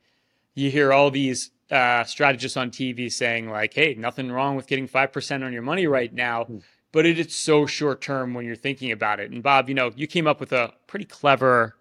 you 0.54 0.70
hear 0.70 0.92
all 0.92 1.10
these 1.10 1.50
uh, 1.70 2.04
strategists 2.04 2.56
on 2.56 2.70
TV 2.70 3.10
saying 3.10 3.50
like, 3.50 3.74
"Hey, 3.74 3.94
nothing 3.98 4.30
wrong 4.30 4.54
with 4.54 4.68
getting 4.68 4.86
five 4.86 5.12
percent 5.12 5.42
on 5.42 5.52
your 5.52 5.62
money 5.62 5.86
right 5.86 6.12
now." 6.12 6.44
Hmm 6.44 6.58
but 6.90 7.04
it 7.04 7.18
is 7.18 7.34
so 7.34 7.66
short 7.66 8.00
term 8.00 8.34
when 8.34 8.46
you're 8.46 8.56
thinking 8.56 8.90
about 8.90 9.20
it. 9.20 9.30
And 9.30 9.42
Bob, 9.42 9.68
you 9.68 9.74
know, 9.74 9.92
you 9.94 10.06
came 10.06 10.26
up 10.26 10.40
with 10.40 10.52
a 10.52 10.72
pretty 10.86 11.04
clever 11.04 11.76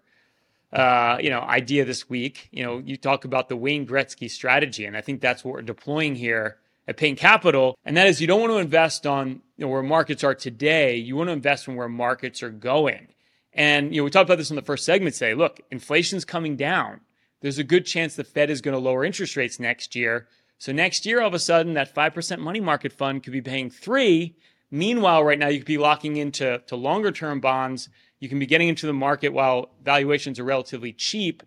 uh, 0.72 1.18
you 1.20 1.30
know, 1.30 1.40
idea 1.40 1.84
this 1.84 2.08
week. 2.08 2.48
You 2.52 2.64
know, 2.64 2.78
you 2.78 2.96
talk 2.96 3.24
about 3.24 3.48
the 3.48 3.56
Wayne 3.56 3.86
Gretzky 3.86 4.30
strategy, 4.30 4.84
and 4.84 4.96
I 4.96 5.00
think 5.00 5.20
that's 5.20 5.44
what 5.44 5.54
we're 5.54 5.62
deploying 5.62 6.14
here 6.14 6.58
at 6.86 6.96
Payne 6.96 7.16
Capital. 7.16 7.78
And 7.84 7.96
that 7.96 8.06
is, 8.06 8.20
you 8.20 8.26
don't 8.26 8.40
want 8.40 8.52
to 8.52 8.58
invest 8.58 9.06
on 9.06 9.40
you 9.56 9.64
know 9.64 9.68
where 9.68 9.82
markets 9.82 10.24
are 10.24 10.34
today. 10.34 10.96
You 10.96 11.16
want 11.16 11.28
to 11.28 11.32
invest 11.32 11.68
in 11.68 11.76
where 11.76 11.88
markets 11.88 12.42
are 12.42 12.50
going. 12.50 13.08
And 13.52 13.94
you 13.94 14.00
know, 14.00 14.04
we 14.04 14.10
talked 14.10 14.28
about 14.28 14.38
this 14.38 14.50
in 14.50 14.56
the 14.56 14.62
first 14.62 14.84
segment. 14.84 15.14
Say, 15.14 15.34
look, 15.34 15.60
inflation's 15.70 16.24
coming 16.24 16.56
down. 16.56 17.00
There's 17.40 17.58
a 17.58 17.64
good 17.64 17.86
chance 17.86 18.16
the 18.16 18.24
Fed 18.24 18.50
is 18.50 18.60
going 18.60 18.74
to 18.74 18.78
lower 18.78 19.04
interest 19.04 19.36
rates 19.36 19.60
next 19.60 19.94
year. 19.94 20.26
So 20.58 20.72
next 20.72 21.06
year, 21.06 21.20
all 21.20 21.28
of 21.28 21.34
a 21.34 21.38
sudden, 21.38 21.74
that 21.74 21.94
five 21.94 22.14
percent 22.14 22.42
money 22.42 22.60
market 22.60 22.92
fund 22.92 23.22
could 23.22 23.32
be 23.32 23.42
paying 23.42 23.70
three. 23.70 24.36
Meanwhile, 24.70 25.24
right 25.24 25.38
now, 25.38 25.48
you 25.48 25.58
could 25.58 25.66
be 25.66 25.78
locking 25.78 26.16
into 26.16 26.62
to 26.66 26.76
longer 26.76 27.10
term 27.10 27.40
bonds 27.40 27.88
you 28.20 28.28
can 28.28 28.38
be 28.38 28.46
getting 28.46 28.68
into 28.68 28.86
the 28.86 28.92
market 28.92 29.30
while 29.30 29.70
valuations 29.82 30.38
are 30.38 30.44
relatively 30.44 30.92
cheap. 30.92 31.42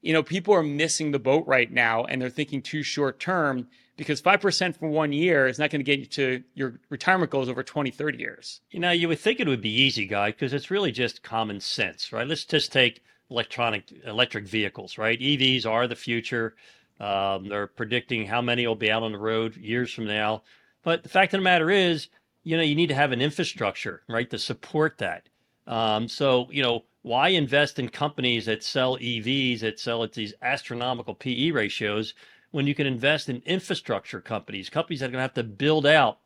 You 0.00 0.12
know, 0.12 0.22
people 0.22 0.54
are 0.54 0.62
missing 0.62 1.10
the 1.10 1.18
boat 1.18 1.46
right 1.46 1.70
now 1.70 2.04
and 2.04 2.20
they're 2.20 2.30
thinking 2.30 2.62
too 2.62 2.82
short 2.82 3.20
term 3.20 3.68
because 3.96 4.20
5% 4.20 4.76
for 4.76 4.88
one 4.88 5.12
year 5.12 5.46
is 5.46 5.58
not 5.58 5.70
going 5.70 5.80
to 5.80 5.84
get 5.84 6.00
you 6.00 6.06
to 6.06 6.42
your 6.54 6.80
retirement 6.90 7.30
goals 7.30 7.48
over 7.48 7.62
20, 7.62 7.90
30 7.90 8.18
years. 8.18 8.60
You 8.70 8.80
know, 8.80 8.90
you 8.90 9.08
would 9.08 9.20
think 9.20 9.40
it 9.40 9.48
would 9.48 9.60
be 9.60 9.82
easy, 9.82 10.06
guy, 10.06 10.30
because 10.30 10.52
it's 10.52 10.70
really 10.70 10.92
just 10.92 11.22
common 11.22 11.60
sense, 11.60 12.12
right? 12.12 12.26
Let's 12.26 12.44
just 12.44 12.72
take 12.72 13.02
electronic 13.30 13.92
electric 14.04 14.46
vehicles, 14.46 14.98
right? 14.98 15.18
EVs 15.18 15.66
are 15.66 15.86
the 15.86 15.96
future. 15.96 16.54
Um, 17.00 17.48
they're 17.48 17.66
predicting 17.66 18.26
how 18.26 18.40
many 18.40 18.66
will 18.66 18.74
be 18.74 18.90
out 18.90 19.02
on 19.02 19.12
the 19.12 19.18
road 19.18 19.56
years 19.56 19.92
from 19.92 20.06
now. 20.06 20.42
But 20.82 21.02
the 21.02 21.08
fact 21.08 21.32
of 21.34 21.40
the 21.40 21.44
matter 21.44 21.70
is, 21.70 22.08
you 22.42 22.56
know, 22.56 22.62
you 22.62 22.74
need 22.74 22.88
to 22.88 22.94
have 22.94 23.12
an 23.12 23.22
infrastructure, 23.22 24.02
right, 24.08 24.28
to 24.30 24.38
support 24.38 24.98
that. 24.98 25.28
Um, 25.66 26.08
so, 26.08 26.48
you 26.50 26.62
know, 26.62 26.84
why 27.02 27.28
invest 27.28 27.78
in 27.78 27.88
companies 27.88 28.46
that 28.46 28.64
sell 28.64 28.96
EVs, 28.98 29.60
that 29.60 29.78
sell 29.78 30.02
at 30.02 30.12
these 30.12 30.34
astronomical 30.42 31.14
PE 31.14 31.50
ratios, 31.50 32.14
when 32.50 32.66
you 32.66 32.74
can 32.74 32.86
invest 32.86 33.28
in 33.28 33.42
infrastructure 33.44 34.20
companies, 34.20 34.70
companies 34.70 35.00
that 35.00 35.06
are 35.06 35.12
going 35.12 35.18
to 35.18 35.22
have 35.22 35.34
to 35.34 35.42
build 35.42 35.86
out, 35.86 36.18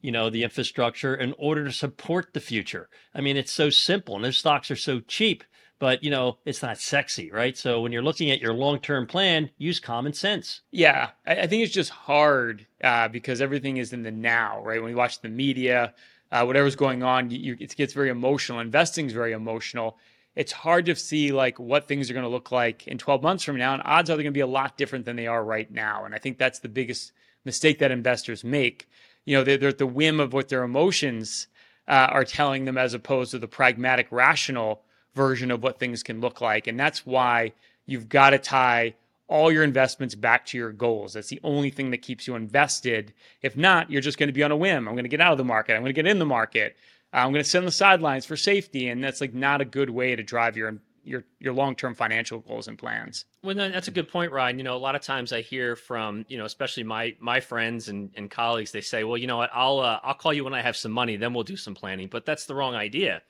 you 0.00 0.10
know, 0.10 0.30
the 0.30 0.42
infrastructure 0.42 1.14
in 1.14 1.34
order 1.38 1.64
to 1.64 1.72
support 1.72 2.32
the 2.32 2.40
future? 2.40 2.88
I 3.14 3.20
mean, 3.20 3.36
it's 3.36 3.52
so 3.52 3.70
simple, 3.70 4.16
and 4.16 4.24
those 4.24 4.38
stocks 4.38 4.70
are 4.70 4.76
so 4.76 5.00
cheap 5.00 5.44
but 5.78 6.02
you 6.02 6.10
know 6.10 6.38
it's 6.44 6.62
not 6.62 6.78
sexy 6.78 7.30
right? 7.30 7.58
So 7.58 7.80
when 7.80 7.92
you're 7.92 8.02
looking 8.02 8.30
at 8.30 8.40
your 8.40 8.54
long-term 8.54 9.06
plan 9.06 9.50
use 9.58 9.80
common 9.80 10.12
sense. 10.12 10.62
Yeah 10.70 11.10
i, 11.26 11.46
think 11.46 11.62
it's 11.62 11.74
just 11.74 11.90
hard 11.90 12.66
uh, 12.82 13.08
because 13.08 13.40
everything 13.40 13.76
is 13.76 13.92
in 13.92 14.02
the 14.02 14.10
now 14.10 14.62
right? 14.62 14.80
When 14.80 14.90
you 14.90 14.96
watch 14.96 15.20
the 15.20 15.28
media 15.28 15.94
uh, 16.34 16.44
whatever's 16.44 16.74
going 16.74 17.04
on, 17.04 17.30
you, 17.30 17.56
it 17.60 17.76
gets 17.76 17.92
very 17.92 18.10
emotional. 18.10 18.58
Investing 18.58 19.06
is 19.06 19.12
very 19.12 19.32
emotional. 19.32 19.96
It's 20.34 20.50
hard 20.50 20.84
to 20.86 20.96
see 20.96 21.30
like 21.30 21.60
what 21.60 21.86
things 21.86 22.10
are 22.10 22.12
going 22.12 22.24
to 22.24 22.28
look 22.28 22.50
like 22.50 22.88
in 22.88 22.98
12 22.98 23.22
months 23.22 23.44
from 23.44 23.56
now, 23.56 23.72
and 23.72 23.80
odds 23.84 24.10
are 24.10 24.16
they're 24.16 24.24
going 24.24 24.32
to 24.32 24.36
be 24.36 24.40
a 24.40 24.46
lot 24.46 24.76
different 24.76 25.04
than 25.04 25.14
they 25.14 25.28
are 25.28 25.44
right 25.44 25.70
now. 25.70 26.04
And 26.04 26.12
I 26.12 26.18
think 26.18 26.36
that's 26.38 26.58
the 26.58 26.68
biggest 26.68 27.12
mistake 27.44 27.78
that 27.78 27.92
investors 27.92 28.42
make. 28.42 28.88
You 29.24 29.36
know, 29.36 29.44
they're, 29.44 29.56
they're 29.56 29.68
at 29.68 29.78
the 29.78 29.86
whim 29.86 30.18
of 30.18 30.32
what 30.32 30.48
their 30.48 30.64
emotions 30.64 31.46
uh, 31.86 32.08
are 32.10 32.24
telling 32.24 32.64
them, 32.64 32.76
as 32.76 32.94
opposed 32.94 33.30
to 33.30 33.38
the 33.38 33.46
pragmatic, 33.46 34.08
rational 34.10 34.82
version 35.14 35.52
of 35.52 35.62
what 35.62 35.78
things 35.78 36.02
can 36.02 36.20
look 36.20 36.40
like. 36.40 36.66
And 36.66 36.80
that's 36.80 37.06
why 37.06 37.52
you've 37.86 38.08
got 38.08 38.30
to 38.30 38.38
tie 38.38 38.96
all 39.28 39.50
your 39.50 39.64
investments 39.64 40.14
back 40.14 40.46
to 40.46 40.58
your 40.58 40.72
goals. 40.72 41.14
That's 41.14 41.28
the 41.28 41.40
only 41.42 41.70
thing 41.70 41.90
that 41.90 42.02
keeps 42.02 42.26
you 42.26 42.34
invested. 42.34 43.14
If 43.42 43.56
not, 43.56 43.90
you're 43.90 44.02
just 44.02 44.18
going 44.18 44.28
to 44.28 44.34
be 44.34 44.42
on 44.42 44.50
a 44.50 44.56
whim. 44.56 44.86
I'm 44.86 44.94
going 44.94 45.04
to 45.04 45.08
get 45.08 45.20
out 45.20 45.32
of 45.32 45.38
the 45.38 45.44
market. 45.44 45.74
I'm 45.74 45.80
going 45.80 45.94
to 45.94 46.02
get 46.02 46.06
in 46.06 46.18
the 46.18 46.26
market. 46.26 46.76
Uh, 47.12 47.18
I'm 47.18 47.32
going 47.32 47.42
to 47.42 47.48
sit 47.48 47.58
on 47.58 47.64
the 47.64 47.72
sidelines 47.72 48.26
for 48.26 48.36
safety, 48.36 48.88
and 48.88 49.02
that's 49.02 49.20
like 49.20 49.32
not 49.32 49.60
a 49.60 49.64
good 49.64 49.90
way 49.90 50.14
to 50.16 50.22
drive 50.22 50.56
your 50.56 50.78
your 51.04 51.24
your 51.38 51.52
long 51.52 51.76
term 51.76 51.94
financial 51.94 52.40
goals 52.40 52.68
and 52.68 52.78
plans. 52.78 53.24
Well, 53.42 53.54
that's 53.54 53.88
a 53.88 53.92
good 53.92 54.08
point, 54.08 54.32
Ryan. 54.32 54.58
You 54.58 54.64
know, 54.64 54.76
a 54.76 54.78
lot 54.78 54.94
of 54.94 55.02
times 55.02 55.32
I 55.32 55.40
hear 55.40 55.76
from 55.76 56.24
you 56.28 56.36
know, 56.36 56.44
especially 56.44 56.82
my 56.82 57.14
my 57.20 57.40
friends 57.40 57.88
and, 57.88 58.10
and 58.16 58.30
colleagues, 58.30 58.72
they 58.72 58.80
say, 58.80 59.04
well, 59.04 59.16
you 59.16 59.26
know 59.26 59.36
what, 59.36 59.50
I'll 59.52 59.80
uh, 59.80 60.00
I'll 60.02 60.14
call 60.14 60.32
you 60.32 60.44
when 60.44 60.54
I 60.54 60.62
have 60.62 60.76
some 60.76 60.92
money, 60.92 61.16
then 61.16 61.34
we'll 61.34 61.44
do 61.44 61.56
some 61.56 61.74
planning. 61.74 62.08
But 62.08 62.26
that's 62.26 62.46
the 62.46 62.54
wrong 62.54 62.74
idea. 62.74 63.22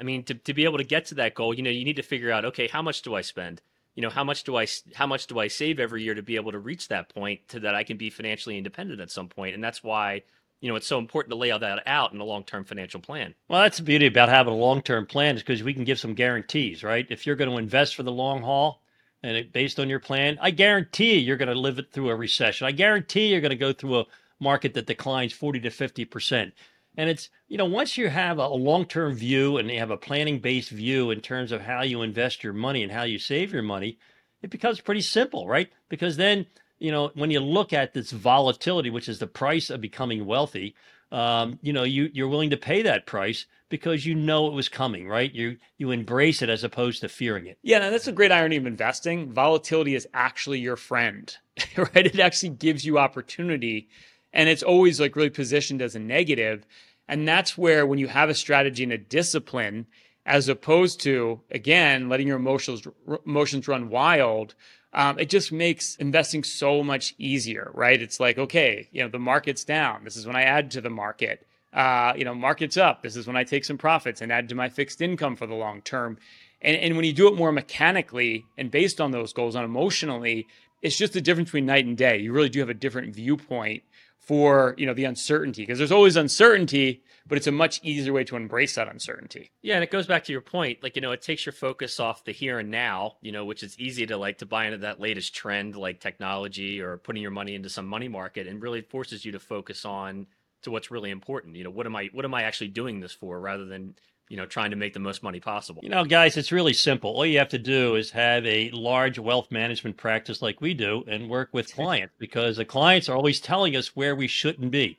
I 0.00 0.02
mean, 0.02 0.24
to 0.24 0.34
to 0.34 0.54
be 0.54 0.64
able 0.64 0.78
to 0.78 0.84
get 0.84 1.06
to 1.06 1.14
that 1.16 1.34
goal, 1.34 1.54
you 1.54 1.62
know, 1.62 1.70
you 1.70 1.84
need 1.84 1.96
to 1.96 2.02
figure 2.02 2.32
out, 2.32 2.44
okay, 2.44 2.68
how 2.68 2.82
much 2.82 3.02
do 3.02 3.14
I 3.14 3.20
spend? 3.20 3.62
You 3.98 4.02
know 4.02 4.10
how 4.10 4.22
much 4.22 4.44
do 4.44 4.56
i 4.56 4.64
how 4.94 5.08
much 5.08 5.26
do 5.26 5.40
i 5.40 5.48
save 5.48 5.80
every 5.80 6.04
year 6.04 6.14
to 6.14 6.22
be 6.22 6.36
able 6.36 6.52
to 6.52 6.58
reach 6.60 6.86
that 6.86 7.12
point 7.12 7.40
to 7.48 7.58
that 7.58 7.74
i 7.74 7.82
can 7.82 7.96
be 7.96 8.10
financially 8.10 8.56
independent 8.56 9.00
at 9.00 9.10
some 9.10 9.28
point? 9.28 9.56
And 9.56 9.64
that's 9.64 9.82
why 9.82 10.22
you 10.60 10.68
know 10.68 10.76
it's 10.76 10.86
so 10.86 11.00
important 11.00 11.32
to 11.32 11.36
lay 11.36 11.50
all 11.50 11.58
that 11.58 11.82
out 11.84 12.12
in 12.12 12.20
a 12.20 12.24
long-term 12.24 12.62
financial 12.62 13.00
plan. 13.00 13.34
Well 13.48 13.62
that's 13.62 13.78
the 13.78 13.82
beauty 13.82 14.06
about 14.06 14.28
having 14.28 14.52
a 14.52 14.56
long-term 14.56 15.06
plan 15.06 15.34
is 15.34 15.42
because 15.42 15.64
we 15.64 15.74
can 15.74 15.82
give 15.82 15.98
some 15.98 16.14
guarantees 16.14 16.84
right? 16.84 17.08
If 17.10 17.26
you're 17.26 17.34
going 17.34 17.50
to 17.50 17.56
invest 17.56 17.96
for 17.96 18.04
the 18.04 18.12
long 18.12 18.42
haul 18.42 18.84
and 19.24 19.36
it, 19.36 19.52
based 19.52 19.80
on 19.80 19.88
your 19.88 19.98
plan 19.98 20.38
i 20.40 20.52
guarantee 20.52 21.18
you're 21.18 21.36
going 21.36 21.52
to 21.52 21.58
live 21.58 21.80
it 21.80 21.90
through 21.90 22.10
a 22.10 22.14
recession. 22.14 22.68
I 22.68 22.70
guarantee 22.70 23.26
you're 23.26 23.40
going 23.40 23.50
to 23.50 23.56
go 23.56 23.72
through 23.72 23.98
a 23.98 24.06
market 24.38 24.74
that 24.74 24.86
declines 24.86 25.32
40 25.32 25.58
to 25.58 25.70
50 25.70 26.04
percent 26.04 26.54
and 26.98 27.08
it's, 27.08 27.30
you 27.46 27.56
know, 27.56 27.64
once 27.64 27.96
you 27.96 28.08
have 28.08 28.38
a 28.38 28.48
long 28.48 28.84
term 28.84 29.14
view 29.14 29.56
and 29.56 29.70
you 29.70 29.78
have 29.78 29.92
a 29.92 29.96
planning 29.96 30.40
based 30.40 30.70
view 30.70 31.12
in 31.12 31.20
terms 31.20 31.52
of 31.52 31.62
how 31.62 31.82
you 31.82 32.02
invest 32.02 32.42
your 32.42 32.52
money 32.52 32.82
and 32.82 32.92
how 32.92 33.04
you 33.04 33.18
save 33.18 33.52
your 33.52 33.62
money, 33.62 33.98
it 34.42 34.50
becomes 34.50 34.80
pretty 34.80 35.00
simple, 35.00 35.46
right? 35.46 35.70
Because 35.88 36.16
then, 36.16 36.46
you 36.80 36.90
know, 36.90 37.12
when 37.14 37.30
you 37.30 37.38
look 37.40 37.72
at 37.72 37.94
this 37.94 38.10
volatility, 38.10 38.90
which 38.90 39.08
is 39.08 39.20
the 39.20 39.28
price 39.28 39.70
of 39.70 39.80
becoming 39.80 40.26
wealthy, 40.26 40.74
um, 41.12 41.58
you 41.62 41.72
know, 41.72 41.84
you, 41.84 42.10
you're 42.12 42.28
willing 42.28 42.50
to 42.50 42.56
pay 42.56 42.82
that 42.82 43.06
price 43.06 43.46
because 43.68 44.04
you 44.04 44.14
know 44.14 44.48
it 44.48 44.52
was 44.52 44.68
coming, 44.68 45.08
right? 45.08 45.32
You 45.32 45.56
you 45.76 45.90
embrace 45.90 46.42
it 46.42 46.48
as 46.48 46.64
opposed 46.64 47.00
to 47.02 47.08
fearing 47.08 47.46
it. 47.46 47.58
Yeah, 47.62 47.78
and 47.78 47.94
that's 47.94 48.08
a 48.08 48.12
great 48.12 48.32
irony 48.32 48.56
of 48.56 48.66
investing. 48.66 49.32
Volatility 49.32 49.94
is 49.94 50.08
actually 50.14 50.58
your 50.58 50.76
friend, 50.76 51.34
right? 51.76 52.06
It 52.06 52.18
actually 52.18 52.50
gives 52.50 52.84
you 52.84 52.98
opportunity, 52.98 53.88
and 54.32 54.48
it's 54.48 54.62
always 54.62 55.00
like 55.00 55.16
really 55.16 55.30
positioned 55.30 55.80
as 55.80 55.94
a 55.94 56.00
negative. 56.00 56.66
And 57.08 57.26
that's 57.26 57.56
where, 57.56 57.86
when 57.86 57.98
you 57.98 58.08
have 58.08 58.28
a 58.28 58.34
strategy 58.34 58.82
and 58.82 58.92
a 58.92 58.98
discipline, 58.98 59.86
as 60.26 60.48
opposed 60.48 61.00
to, 61.00 61.40
again, 61.50 62.08
letting 62.10 62.28
your 62.28 62.36
emotions, 62.36 62.86
emotions 63.24 63.66
run 63.66 63.88
wild, 63.88 64.54
um, 64.92 65.18
it 65.18 65.30
just 65.30 65.50
makes 65.50 65.96
investing 65.96 66.44
so 66.44 66.82
much 66.82 67.14
easier, 67.18 67.70
right? 67.74 68.00
It's 68.00 68.20
like, 68.20 68.38
okay, 68.38 68.88
you 68.92 69.02
know, 69.02 69.08
the 69.08 69.18
market's 69.18 69.64
down. 69.64 70.04
This 70.04 70.16
is 70.16 70.26
when 70.26 70.36
I 70.36 70.42
add 70.42 70.70
to 70.72 70.80
the 70.82 70.90
market. 70.90 71.46
Uh, 71.72 72.12
you 72.16 72.24
know, 72.24 72.34
market's 72.34 72.76
up. 72.76 73.02
This 73.02 73.16
is 73.16 73.26
when 73.26 73.36
I 73.36 73.44
take 73.44 73.64
some 73.64 73.78
profits 73.78 74.20
and 74.20 74.30
add 74.30 74.48
to 74.50 74.54
my 74.54 74.68
fixed 74.68 75.00
income 75.00 75.36
for 75.36 75.46
the 75.46 75.54
long 75.54 75.82
term. 75.82 76.18
And, 76.60 76.76
and 76.76 76.96
when 76.96 77.04
you 77.04 77.12
do 77.12 77.28
it 77.28 77.36
more 77.36 77.52
mechanically 77.52 78.46
and 78.56 78.70
based 78.70 79.00
on 79.00 79.10
those 79.10 79.32
goals, 79.32 79.54
on 79.56 79.64
emotionally, 79.64 80.46
it's 80.82 80.96
just 80.96 81.12
the 81.12 81.20
difference 81.20 81.48
between 81.48 81.66
night 81.66 81.86
and 81.86 81.96
day. 81.96 82.18
You 82.18 82.32
really 82.32 82.48
do 82.48 82.60
have 82.60 82.70
a 82.70 82.74
different 82.74 83.14
viewpoint 83.14 83.82
for 84.18 84.74
you 84.76 84.86
know 84.86 84.94
the 84.94 85.04
uncertainty 85.04 85.62
because 85.62 85.78
there's 85.78 85.92
always 85.92 86.16
uncertainty 86.16 87.02
but 87.26 87.36
it's 87.36 87.46
a 87.46 87.52
much 87.52 87.80
easier 87.82 88.12
way 88.12 88.24
to 88.24 88.36
embrace 88.36 88.74
that 88.74 88.88
uncertainty. 88.88 89.50
Yeah 89.62 89.74
and 89.74 89.84
it 89.84 89.90
goes 89.90 90.06
back 90.06 90.24
to 90.24 90.32
your 90.32 90.40
point 90.40 90.82
like 90.82 90.96
you 90.96 91.02
know 91.02 91.12
it 91.12 91.22
takes 91.22 91.46
your 91.46 91.52
focus 91.52 92.00
off 92.00 92.24
the 92.24 92.32
here 92.32 92.58
and 92.58 92.70
now 92.70 93.16
you 93.20 93.32
know 93.32 93.44
which 93.44 93.62
is 93.62 93.78
easy 93.78 94.06
to 94.06 94.16
like 94.16 94.38
to 94.38 94.46
buy 94.46 94.66
into 94.66 94.78
that 94.78 95.00
latest 95.00 95.34
trend 95.34 95.76
like 95.76 96.00
technology 96.00 96.80
or 96.80 96.98
putting 96.98 97.22
your 97.22 97.30
money 97.30 97.54
into 97.54 97.68
some 97.68 97.86
money 97.86 98.08
market 98.08 98.46
and 98.46 98.62
really 98.62 98.82
forces 98.82 99.24
you 99.24 99.32
to 99.32 99.38
focus 99.38 99.84
on 99.84 100.26
to 100.62 100.70
what's 100.70 100.90
really 100.90 101.10
important. 101.10 101.56
You 101.56 101.64
know 101.64 101.70
what 101.70 101.86
am 101.86 101.96
i 101.96 102.08
what 102.12 102.24
am 102.24 102.34
i 102.34 102.42
actually 102.42 102.68
doing 102.68 103.00
this 103.00 103.12
for 103.12 103.38
rather 103.40 103.64
than 103.64 103.94
you 104.28 104.36
know, 104.36 104.46
trying 104.46 104.70
to 104.70 104.76
make 104.76 104.92
the 104.92 105.00
most 105.00 105.22
money 105.22 105.40
possible. 105.40 105.80
You 105.82 105.88
know, 105.88 106.04
guys, 106.04 106.36
it's 106.36 106.52
really 106.52 106.72
simple. 106.72 107.10
All 107.10 107.26
you 107.26 107.38
have 107.38 107.48
to 107.50 107.58
do 107.58 107.96
is 107.96 108.10
have 108.10 108.44
a 108.46 108.70
large 108.70 109.18
wealth 109.18 109.50
management 109.50 109.96
practice 109.96 110.42
like 110.42 110.60
we 110.60 110.74
do 110.74 111.04
and 111.06 111.30
work 111.30 111.50
with 111.52 111.74
clients 111.74 112.14
because 112.18 112.56
the 112.56 112.64
clients 112.64 113.08
are 113.08 113.16
always 113.16 113.40
telling 113.40 113.76
us 113.76 113.96
where 113.96 114.14
we 114.14 114.28
shouldn't 114.28 114.70
be. 114.70 114.98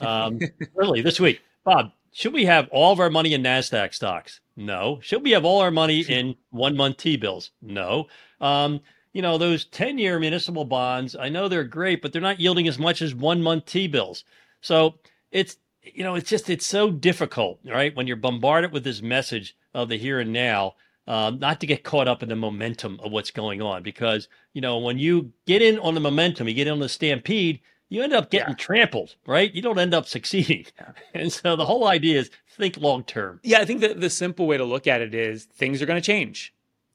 Um, 0.00 0.40
really, 0.74 1.02
this 1.02 1.20
week, 1.20 1.40
Bob, 1.64 1.92
should 2.12 2.32
we 2.32 2.44
have 2.46 2.68
all 2.70 2.92
of 2.92 3.00
our 3.00 3.10
money 3.10 3.34
in 3.34 3.42
NASDAQ 3.42 3.92
stocks? 3.92 4.40
No. 4.56 4.98
Should 5.02 5.22
we 5.22 5.32
have 5.32 5.44
all 5.44 5.60
our 5.60 5.70
money 5.70 6.00
in 6.08 6.36
one 6.50 6.76
month 6.76 6.98
T 6.98 7.16
bills? 7.16 7.50
No. 7.60 8.08
Um, 8.40 8.80
you 9.12 9.22
know, 9.22 9.38
those 9.38 9.64
10 9.66 9.98
year 9.98 10.18
municipal 10.18 10.64
bonds, 10.64 11.14
I 11.14 11.28
know 11.28 11.48
they're 11.48 11.64
great, 11.64 12.02
but 12.02 12.12
they're 12.12 12.22
not 12.22 12.40
yielding 12.40 12.68
as 12.68 12.78
much 12.78 13.00
as 13.02 13.14
one 13.14 13.42
month 13.42 13.66
T 13.66 13.86
bills. 13.86 14.24
So 14.60 14.94
it's 15.30 15.56
you 15.92 16.02
know, 16.02 16.14
it's 16.14 16.28
just 16.28 16.48
it's 16.48 16.66
so 16.66 16.90
difficult, 16.90 17.60
right? 17.64 17.94
When 17.94 18.06
you're 18.06 18.16
bombarded 18.16 18.72
with 18.72 18.84
this 18.84 19.02
message 19.02 19.56
of 19.74 19.88
the 19.88 19.96
here 19.96 20.20
and 20.20 20.32
now, 20.32 20.74
um, 21.06 21.38
not 21.38 21.60
to 21.60 21.66
get 21.66 21.84
caught 21.84 22.08
up 22.08 22.22
in 22.22 22.28
the 22.28 22.36
momentum 22.36 22.98
of 23.02 23.12
what's 23.12 23.30
going 23.30 23.60
on, 23.60 23.82
because 23.82 24.28
you 24.52 24.60
know 24.60 24.78
when 24.78 24.98
you 24.98 25.32
get 25.46 25.62
in 25.62 25.78
on 25.78 25.94
the 25.94 26.00
momentum, 26.00 26.48
you 26.48 26.54
get 26.54 26.66
in 26.66 26.72
on 26.72 26.78
the 26.78 26.88
stampede, 26.88 27.60
you 27.88 28.02
end 28.02 28.12
up 28.12 28.30
getting 28.30 28.50
yeah. 28.50 28.56
trampled, 28.56 29.16
right? 29.26 29.52
You 29.52 29.62
don't 29.62 29.78
end 29.78 29.94
up 29.94 30.06
succeeding. 30.06 30.66
Yeah. 30.78 30.92
And 31.14 31.32
so 31.32 31.54
the 31.56 31.66
whole 31.66 31.86
idea 31.86 32.18
is 32.18 32.30
think 32.50 32.76
long 32.78 33.04
term. 33.04 33.40
Yeah, 33.42 33.60
I 33.60 33.64
think 33.64 33.80
that 33.80 34.00
the 34.00 34.10
simple 34.10 34.46
way 34.46 34.56
to 34.56 34.64
look 34.64 34.86
at 34.86 35.00
it 35.00 35.14
is 35.14 35.44
things 35.44 35.82
are 35.82 35.86
going 35.86 36.00
to 36.00 36.06
change, 36.06 36.53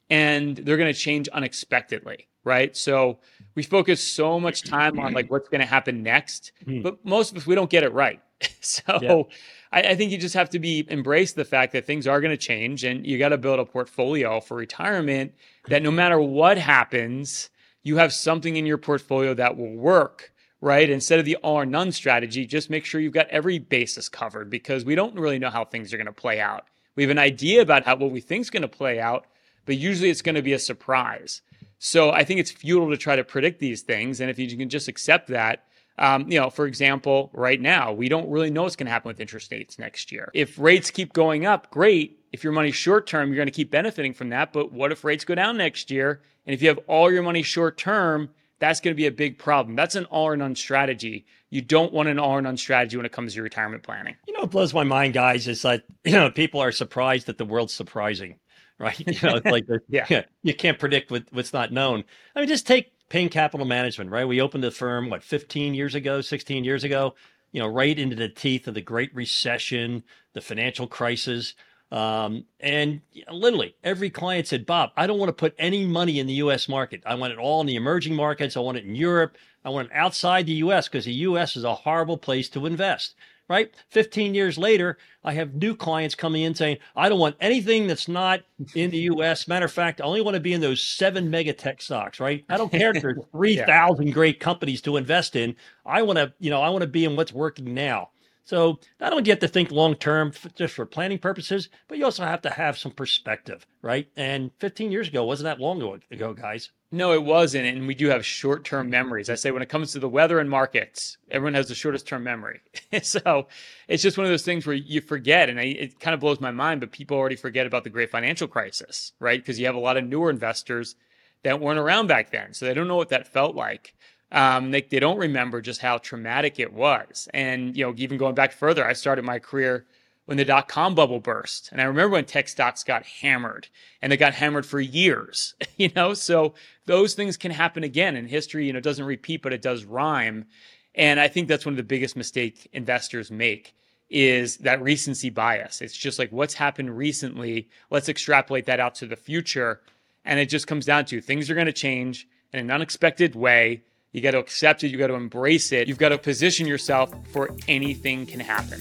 and 0.09 0.57
they're 0.57 0.77
going 0.77 0.93
to 0.93 0.99
change 0.99 1.27
unexpectedly, 1.29 2.27
right? 2.43 2.75
So 2.75 3.19
we 3.55 3.63
focus 3.63 4.01
so 4.01 4.39
much 4.39 4.63
time 4.63 4.99
on 4.99 5.13
like 5.13 5.29
what's 5.29 5.49
going 5.49 5.61
to 5.61 5.67
happen 5.67 6.03
next, 6.03 6.51
hmm. 6.63 6.81
but 6.81 7.03
most 7.05 7.31
of 7.31 7.37
us 7.37 7.45
we 7.45 7.55
don't 7.55 7.69
get 7.69 7.83
it 7.83 7.93
right. 7.93 8.21
so, 8.61 9.27
I, 9.71 9.81
I 9.81 9.95
think 9.95 10.11
you 10.11 10.17
just 10.17 10.35
have 10.35 10.49
to 10.51 10.59
be 10.59 10.85
embrace 10.87 11.33
the 11.33 11.43
fact 11.43 11.73
that 11.73 11.85
things 11.85 12.07
are 12.07 12.21
going 12.21 12.31
to 12.31 12.37
change, 12.37 12.83
and 12.85 13.05
you 13.05 13.17
got 13.17 13.29
to 13.29 13.37
build 13.37 13.59
a 13.59 13.65
portfolio 13.65 14.39
for 14.39 14.55
retirement 14.55 15.33
that 15.67 15.83
no 15.83 15.91
matter 15.91 16.19
what 16.19 16.57
happens, 16.57 17.49
you 17.83 17.97
have 17.97 18.13
something 18.13 18.55
in 18.55 18.65
your 18.65 18.77
portfolio 18.77 19.33
that 19.33 19.57
will 19.57 19.75
work 19.75 20.31
right? 20.61 20.89
Instead 20.89 21.19
of 21.19 21.25
the 21.25 21.37
all 21.37 21.55
or 21.55 21.65
none 21.65 21.91
strategy, 21.91 22.45
just 22.45 22.69
make 22.69 22.85
sure 22.85 22.99
you've 22.99 23.13
got 23.13 23.27
every 23.29 23.59
basis 23.59 24.09
covered 24.09 24.49
because 24.49 24.85
we 24.85 24.95
don't 24.95 25.15
really 25.15 25.39
know 25.39 25.49
how 25.49 25.63
things 25.63 25.93
are 25.93 25.97
going 25.97 26.05
to 26.05 26.11
play 26.11 26.39
out. 26.39 26.65
We 26.95 27.03
have 27.03 27.11
an 27.11 27.19
idea 27.19 27.61
about 27.61 27.85
how 27.85 27.95
what 27.95 28.11
we 28.11 28.19
think 28.19 28.41
is 28.41 28.49
going 28.49 28.63
to 28.63 28.67
play 28.67 28.99
out, 28.99 29.25
but 29.69 29.77
usually 29.77 30.09
it's 30.09 30.23
going 30.23 30.33
to 30.33 30.41
be 30.41 30.53
a 30.53 30.57
surprise. 30.57 31.43
So 31.77 32.09
I 32.09 32.23
think 32.23 32.39
it's 32.39 32.49
futile 32.49 32.89
to 32.89 32.97
try 32.97 33.15
to 33.15 33.23
predict 33.23 33.59
these 33.59 33.83
things. 33.83 34.19
And 34.19 34.27
if 34.27 34.39
you 34.39 34.57
can 34.57 34.67
just 34.67 34.87
accept 34.87 35.27
that, 35.27 35.65
um, 35.99 36.31
you 36.31 36.39
know, 36.39 36.49
for 36.49 36.65
example, 36.65 37.29
right 37.33 37.61
now, 37.61 37.93
we 37.93 38.09
don't 38.09 38.27
really 38.31 38.49
know 38.49 38.63
what's 38.63 38.75
going 38.75 38.87
to 38.87 38.91
happen 38.91 39.09
with 39.09 39.19
interest 39.19 39.51
rates 39.51 39.77
next 39.77 40.11
year. 40.11 40.31
If 40.33 40.57
rates 40.57 40.89
keep 40.89 41.13
going 41.13 41.45
up, 41.45 41.69
great. 41.69 42.19
If 42.33 42.43
your 42.43 42.51
money's 42.51 42.73
short 42.73 43.05
term, 43.05 43.29
you're 43.29 43.35
going 43.35 43.45
to 43.45 43.51
keep 43.51 43.69
benefiting 43.69 44.15
from 44.15 44.29
that. 44.29 44.53
But 44.53 44.73
what 44.73 44.91
if 44.91 45.03
rates 45.03 45.23
go 45.23 45.35
down 45.35 45.57
next 45.57 45.91
year? 45.91 46.23
And 46.47 46.55
if 46.55 46.63
you 46.63 46.69
have 46.69 46.79
all 46.87 47.11
your 47.11 47.21
money 47.21 47.43
short 47.43 47.77
term, 47.77 48.31
that's 48.57 48.81
going 48.81 48.95
to 48.95 48.97
be 48.97 49.05
a 49.05 49.11
big 49.11 49.37
problem. 49.37 49.75
That's 49.75 49.93
an 49.93 50.05
all 50.05 50.25
or 50.25 50.35
none 50.35 50.55
strategy. 50.55 51.27
You 51.51 51.61
don't 51.61 51.93
want 51.93 52.09
an 52.09 52.17
all 52.17 52.31
or 52.31 52.41
none 52.41 52.57
strategy 52.57 52.97
when 52.97 53.05
it 53.05 53.11
comes 53.11 53.33
to 53.33 53.35
your 53.35 53.43
retirement 53.43 53.83
planning. 53.83 54.15
You 54.27 54.33
know, 54.33 54.45
it 54.45 54.49
blows 54.49 54.73
my 54.73 54.83
mind, 54.83 55.13
guys. 55.13 55.47
Is 55.47 55.61
that, 55.61 55.83
you 56.03 56.13
know, 56.13 56.31
people 56.31 56.59
are 56.59 56.71
surprised 56.71 57.27
that 57.27 57.37
the 57.37 57.45
world's 57.45 57.73
surprising, 57.73 58.39
right? 58.79 58.99
You 59.07 59.27
know, 59.27 59.35
it's 59.35 59.45
like, 59.51 59.67
yeah, 59.89 60.23
you 60.41 60.53
can't 60.53 60.79
predict 60.79 61.11
what, 61.11 61.25
what's 61.31 61.53
not 61.53 61.71
known. 61.71 62.03
I 62.35 62.39
mean, 62.39 62.49
just 62.49 62.65
take 62.65 62.91
Payne 63.09 63.29
Capital 63.29 63.65
Management, 63.65 64.09
right? 64.09 64.25
We 64.25 64.41
opened 64.41 64.63
the 64.63 64.71
firm, 64.71 65.09
what, 65.09 65.23
15 65.23 65.73
years 65.73 65.95
ago, 65.95 66.21
16 66.21 66.63
years 66.63 66.83
ago, 66.83 67.15
you 67.51 67.61
know, 67.61 67.67
right 67.67 67.97
into 67.97 68.15
the 68.15 68.29
teeth 68.29 68.67
of 68.67 68.73
the 68.73 68.81
Great 68.81 69.13
Recession, 69.13 70.03
the 70.33 70.41
financial 70.41 70.87
crisis. 70.87 71.53
Um, 71.91 72.45
and 72.59 73.01
literally 73.31 73.75
every 73.83 74.11
client 74.11 74.47
said, 74.47 74.65
Bob, 74.67 74.91
I 74.95 75.07
don't 75.07 75.17
want 75.17 75.29
to 75.29 75.33
put 75.33 75.55
any 75.57 75.85
money 75.85 76.19
in 76.19 76.27
the 76.27 76.33
US 76.33 76.69
market. 76.69 77.01
I 77.05 77.15
want 77.15 77.33
it 77.33 77.39
all 77.39 77.61
in 77.61 77.67
the 77.67 77.75
emerging 77.75 78.15
markets. 78.15 78.55
I 78.55 78.59
want 78.59 78.77
it 78.77 78.85
in 78.85 78.93
Europe. 78.93 79.37
I 79.65 79.69
want 79.69 79.89
it 79.89 79.95
outside 79.95 80.45
the 80.45 80.53
US 80.53 80.87
because 80.87 81.05
the 81.05 81.13
US 81.13 81.55
is 81.55 81.63
a 81.63 81.73
horrible 81.73 82.17
place 82.17 82.47
to 82.49 82.67
invest 82.67 83.15
right? 83.49 83.73
15 83.89 84.33
years 84.33 84.57
later, 84.57 84.97
I 85.23 85.33
have 85.33 85.55
new 85.55 85.75
clients 85.75 86.15
coming 86.15 86.43
in 86.43 86.55
saying, 86.55 86.77
I 86.95 87.09
don't 87.09 87.19
want 87.19 87.35
anything 87.41 87.87
that's 87.87 88.07
not 88.07 88.41
in 88.75 88.91
the 88.91 88.99
US. 89.13 89.47
Matter 89.47 89.65
of 89.65 89.73
fact, 89.73 89.99
I 89.99 90.05
only 90.05 90.21
want 90.21 90.35
to 90.35 90.39
be 90.39 90.53
in 90.53 90.61
those 90.61 90.81
seven 90.81 91.29
mega 91.29 91.51
tech 91.51 91.81
stocks, 91.81 92.19
right? 92.19 92.45
I 92.47 92.57
don't 92.57 92.71
care 92.71 92.95
if 92.95 93.01
there's 93.01 93.17
3,000 93.31 94.07
yeah. 94.07 94.13
great 94.13 94.39
companies 94.39 94.81
to 94.83 94.95
invest 94.95 95.35
in. 95.35 95.55
I 95.85 96.03
want 96.03 96.17
to, 96.17 96.31
you 96.39 96.51
know, 96.51 96.61
I 96.61 96.69
want 96.69 96.83
to 96.83 96.87
be 96.87 97.03
in 97.03 97.15
what's 97.15 97.33
working 97.33 97.73
now. 97.73 98.11
So 98.45 98.79
not 98.99 99.11
only 99.11 99.23
do 99.23 99.29
you 99.29 99.33
have 99.33 99.39
to 99.41 99.47
think 99.47 99.71
long 99.71 99.95
term 99.95 100.31
just 100.55 100.73
for 100.73 100.85
planning 100.85 101.19
purposes, 101.19 101.69
but 101.87 101.97
you 101.97 102.05
also 102.05 102.23
have 102.23 102.41
to 102.43 102.49
have 102.49 102.77
some 102.77 102.91
perspective, 102.91 103.65
right? 103.81 104.07
And 104.15 104.51
15 104.59 104.91
years 104.91 105.07
ago 105.07 105.23
wasn't 105.23 105.45
that 105.45 105.59
long 105.59 105.81
ago, 106.11 106.33
guys. 106.33 106.71
No, 106.91 107.13
it 107.13 107.23
wasn't. 107.23 107.67
And 107.67 107.85
we 107.85 107.93
do 107.93 108.07
have 108.07 108.25
short 108.25 108.63
term 108.65 108.89
memories. 108.89 109.29
I 109.29 109.35
say 109.35 109.51
when 109.51 109.61
it 109.61 109.69
comes 109.69 109.91
to 109.91 109.99
the 109.99 110.09
weather 110.09 110.39
and 110.39 110.49
markets, 110.49 111.17
everyone 111.29 111.53
has 111.53 111.67
the 111.67 111.75
shortest 111.75 112.07
term 112.07 112.23
memory. 112.23 112.61
so 113.03 113.47
it's 113.87 114.01
just 114.01 114.17
one 114.17 114.25
of 114.25 114.31
those 114.31 114.43
things 114.43 114.65
where 114.65 114.75
you 114.75 114.99
forget. 114.99 115.49
And 115.49 115.59
I, 115.59 115.63
it 115.63 115.99
kind 115.99 116.15
of 116.15 116.19
blows 116.19 116.41
my 116.41 116.51
mind, 116.51 116.79
but 116.79 116.91
people 116.91 117.15
already 117.17 117.35
forget 117.35 117.67
about 117.67 117.83
the 117.83 117.91
great 117.91 118.09
financial 118.09 118.47
crisis, 118.47 119.13
right? 119.19 119.39
Because 119.39 119.59
you 119.59 119.67
have 119.67 119.75
a 119.75 119.79
lot 119.79 119.97
of 119.97 120.03
newer 120.03 120.31
investors 120.31 120.95
that 121.43 121.59
weren't 121.59 121.79
around 121.79 122.07
back 122.07 122.31
then. 122.31 122.53
So 122.53 122.65
they 122.65 122.73
don't 122.73 122.87
know 122.87 122.95
what 122.95 123.09
that 123.09 123.27
felt 123.27 123.55
like 123.55 123.93
um, 124.31 124.71
they, 124.71 124.81
they 124.81 124.99
don't 124.99 125.17
remember 125.17 125.61
just 125.61 125.81
how 125.81 125.97
traumatic 125.97 126.59
it 126.59 126.71
was. 126.71 127.27
And, 127.33 127.75
you 127.75 127.85
know, 127.85 127.93
even 127.97 128.17
going 128.17 128.35
back 128.35 128.51
further, 128.51 128.85
I 128.85 128.93
started 128.93 129.25
my 129.25 129.39
career 129.39 129.85
when 130.29 130.37
the 130.37 130.45
dot 130.45 130.67
com 130.67 130.93
bubble 130.93 131.19
burst. 131.19 131.69
And 131.71 131.81
I 131.81 131.85
remember 131.85 132.13
when 132.13 132.25
tech 132.25 132.47
stocks 132.47 132.83
got 132.83 133.03
hammered 133.03 133.67
and 133.99 134.11
they 134.11 134.17
got 134.17 134.35
hammered 134.35 134.63
for 134.63 134.79
years, 134.79 135.55
you 135.77 135.89
know, 135.95 136.13
so 136.13 136.53
those 136.85 137.15
things 137.15 137.35
can 137.35 137.49
happen 137.49 137.83
again 137.83 138.15
in 138.15 138.27
history. 138.27 138.67
You 138.67 138.73
know, 138.73 138.77
it 138.77 138.83
doesn't 138.83 139.05
repeat, 139.05 139.41
but 139.41 139.53
it 139.53 139.63
does 139.63 139.85
rhyme. 139.85 140.45
And 140.93 141.19
I 141.19 141.29
think 141.29 141.47
that's 141.47 141.65
one 141.65 141.73
of 141.73 141.77
the 141.77 141.83
biggest 141.83 142.15
mistakes 142.15 142.67
investors 142.73 143.31
make 143.31 143.73
is 144.11 144.57
that 144.57 144.79
recency 144.83 145.31
bias. 145.31 145.81
It's 145.81 145.97
just 145.97 146.19
like 146.19 146.31
what's 146.31 146.53
happened 146.53 146.95
recently. 146.95 147.67
Let's 147.89 148.07
extrapolate 148.07 148.67
that 148.67 148.79
out 148.79 148.93
to 148.95 149.07
the 149.07 149.15
future. 149.15 149.81
And 150.25 150.39
it 150.39 150.45
just 150.45 150.67
comes 150.67 150.85
down 150.85 151.05
to 151.05 151.21
things 151.21 151.49
are 151.49 151.55
going 151.55 151.65
to 151.65 151.73
change 151.73 152.27
in 152.53 152.59
an 152.59 152.69
unexpected 152.69 153.33
way. 153.33 153.81
You 154.11 154.21
got 154.21 154.31
to 154.31 154.39
accept 154.39 154.83
it. 154.83 154.89
You 154.89 154.99
got 154.99 155.07
to 155.07 155.15
embrace 155.15 155.71
it. 155.71 155.87
You've 155.87 155.97
got 155.97 156.09
to 156.09 156.19
position 156.19 156.67
yourself 156.67 157.11
for 157.29 157.49
anything 157.67 158.27
can 158.27 158.39
happen. 158.39 158.79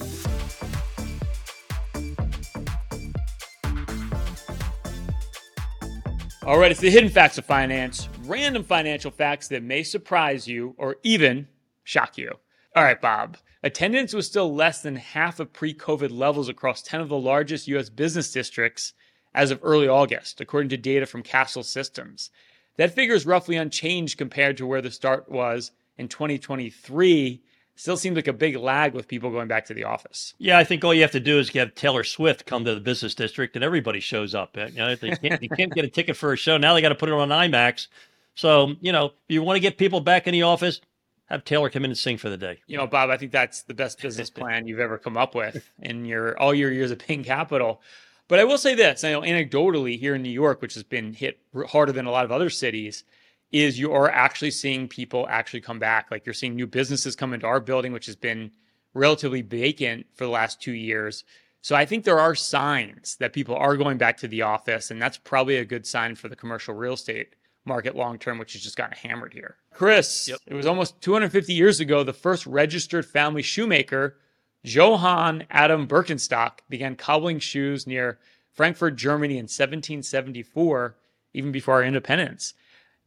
All 6.49 6.57
right, 6.59 6.71
it's 6.71 6.81
the 6.81 6.89
hidden 6.89 7.11
facts 7.11 7.37
of 7.37 7.45
finance, 7.45 8.09
random 8.25 8.65
financial 8.65 9.11
facts 9.11 9.49
that 9.49 9.63
may 9.63 9.83
surprise 9.83 10.49
you 10.49 10.75
or 10.79 10.97
even 11.03 11.47
shock 11.85 12.17
you. 12.17 12.33
All 12.75 12.83
right, 12.83 12.99
Bob. 12.99 13.37
Attendance 13.63 14.15
was 14.15 14.27
still 14.27 14.55
less 14.55 14.81
than 14.81 14.97
half 14.97 15.41
of 15.41 15.53
pre 15.53 15.75
COVID 15.75 16.11
levels 16.11 16.49
across 16.49 16.81
10 16.81 17.03
of 17.03 17.11
the 17.11 17.19
largest 17.19 17.69
U.S. 17.69 17.91
business 17.91 18.33
districts 18.33 18.95
as 19.35 19.51
of 19.51 19.61
early 19.63 19.89
August, 19.89 20.41
according 20.41 20.71
to 20.71 20.79
data 20.79 21.05
from 21.05 21.23
Kastle 21.23 21.63
Systems. 21.63 22.31
That 22.79 22.95
figure 22.95 23.15
is 23.15 23.27
roughly 23.27 23.57
unchanged 23.57 24.17
compared 24.17 24.57
to 24.57 24.67
where 24.67 24.81
the 24.81 24.91
start 24.91 25.31
was 25.31 25.73
in 25.99 26.09
2023. 26.09 27.43
Still 27.79 27.97
seems 27.97 28.17
like 28.17 28.27
a 28.27 28.33
big 28.33 28.57
lag 28.57 28.93
with 28.93 29.07
people 29.07 29.31
going 29.31 29.47
back 29.47 29.65
to 29.67 29.75
the 29.75 29.85
office. 29.85 30.35
Yeah, 30.39 30.59
I 30.59 30.65
think 30.65 30.83
all 30.83 30.93
you 30.93 31.03
have 31.03 31.13
to 31.13 31.21
do 31.21 31.39
is 31.39 31.49
have 31.51 31.77
Taylor 31.77 32.03
Swift 32.03 32.45
come 32.45 32.65
to 32.65 32.75
the 32.75 32.81
business 32.81 33.15
district 33.15 33.55
and 33.55 33.65
everybody 33.65 34.01
shows 34.01 34.35
up. 34.35 34.57
You 34.57 34.69
know, 34.73 34.97
they 34.97 35.11
can't, 35.11 35.41
you 35.41 35.49
can't 35.49 35.73
get 35.73 35.85
a 35.85 35.89
ticket 35.89 36.17
for 36.17 36.33
a 36.33 36.37
show. 36.37 36.57
Now 36.57 36.75
they 36.75 36.81
got 36.81 36.89
to 36.89 36.97
put 36.97 37.09
it 37.09 37.13
on 37.13 37.29
IMAX. 37.29 37.87
So, 38.35 38.75
you 38.81 38.91
know, 38.91 39.07
if 39.07 39.13
you 39.29 39.45
want 39.45 39.59
to 39.59 39.61
get 39.61 39.79
people 39.79 40.01
back 40.01 40.27
in 40.27 40.33
the 40.33 40.43
office, 40.43 40.81
have 41.27 41.45
Taylor 41.45 41.71
come 41.71 41.85
in 41.85 41.93
and 41.93 41.99
sing 41.99 42.19
for 42.19 42.29
the 42.29 42.37
day. 42.37 42.59
You 42.67 42.79
know, 42.79 42.89
Bob, 42.89 43.11
I 43.11 43.17
think 43.17 43.31
that's 43.31 43.63
the 43.63 43.75
best 43.75 44.03
business 44.03 44.29
plan 44.29 44.67
you've 44.67 44.81
ever 44.81 44.99
come 44.99 45.17
up 45.17 45.37
with 45.37 45.71
in 45.79 46.05
your 46.05 46.37
all 46.41 46.53
your 46.53 46.73
years 46.73 46.91
of 46.91 46.99
Payne 46.99 47.23
Capital. 47.23 47.81
But 48.27 48.41
I 48.41 48.45
will 48.45 48.59
say 48.59 48.75
this, 48.75 49.05
I 49.05 49.13
know 49.13 49.21
anecdotally 49.21 50.01
here 50.01 50.17
in 50.17 50.23
New 50.23 50.31
York, 50.31 50.61
which 50.63 50.75
has 50.75 50.83
been 50.83 51.13
hit 51.13 51.39
harder 51.69 51.93
than 51.93 52.07
a 52.07 52.11
lot 52.11 52.25
of 52.25 52.33
other 52.33 52.51
cities, 52.51 53.05
is 53.51 53.79
you 53.79 53.93
are 53.93 54.11
actually 54.11 54.51
seeing 54.51 54.89
people 54.89 55.27
actually 55.29 55.61
come 55.61 55.79
back. 55.79 56.11
Like 56.11 56.27
you're 56.27 56.35
seeing 56.35 56.55
new 56.55 56.67
businesses 56.67 57.17
come 57.17 57.33
into 57.33 57.47
our 57.47 57.61
building, 57.61 57.93
which 57.93 58.07
has 58.07 58.17
been 58.17 58.51
relatively 58.95 59.43
vacant 59.43 60.07
for 60.15 60.25
the 60.25 60.31
last 60.31 60.61
two 60.61 60.73
years. 60.73 61.25
So 61.61 61.75
I 61.75 61.87
think 61.87 62.05
there 62.05 62.21
are 62.21 62.35
signs 62.35 63.17
that 63.17 63.33
people 63.33 63.57
are 63.57 63.77
going 63.77 63.99
back 63.99 64.17
to 64.19 64.29
the 64.29 64.43
office, 64.43 64.91
and 64.91 65.01
that's 65.01 65.19
probably 65.19 65.57
a 65.57 65.65
good 65.65 65.87
sign 65.87 66.15
for 66.15 66.29
the 66.29 66.37
commercial 66.37 66.75
real 66.75 66.95
estate 66.95 67.35
market 67.65 67.97
long 67.97 68.19
term, 68.19 68.39
which 68.39 68.53
has 68.53 68.63
just 68.63 68.77
gotten 68.77 68.97
hammered 68.97 69.33
here. 69.33 69.57
Chris, 69.73 70.29
yep. 70.29 70.39
it 70.47 70.55
was 70.55 70.67
almost 70.67 71.01
250 71.01 71.53
years 71.53 71.81
ago, 71.81 72.03
the 72.03 72.13
first 72.13 72.47
registered 72.47 73.05
family 73.05 73.43
shoemaker 73.43 74.17
Johann 74.65 75.47
Adam 75.51 75.87
Birkenstock 75.87 76.61
began 76.69 76.97
cobbling 76.97 77.39
shoes 77.39 77.87
near 77.87 78.19
Frankfurt, 78.53 78.97
Germany 78.97 79.35
in 79.35 79.45
1774, 79.45 80.97
even 81.35 81.53
before 81.53 81.75
our 81.75 81.85
independence. 81.85 82.55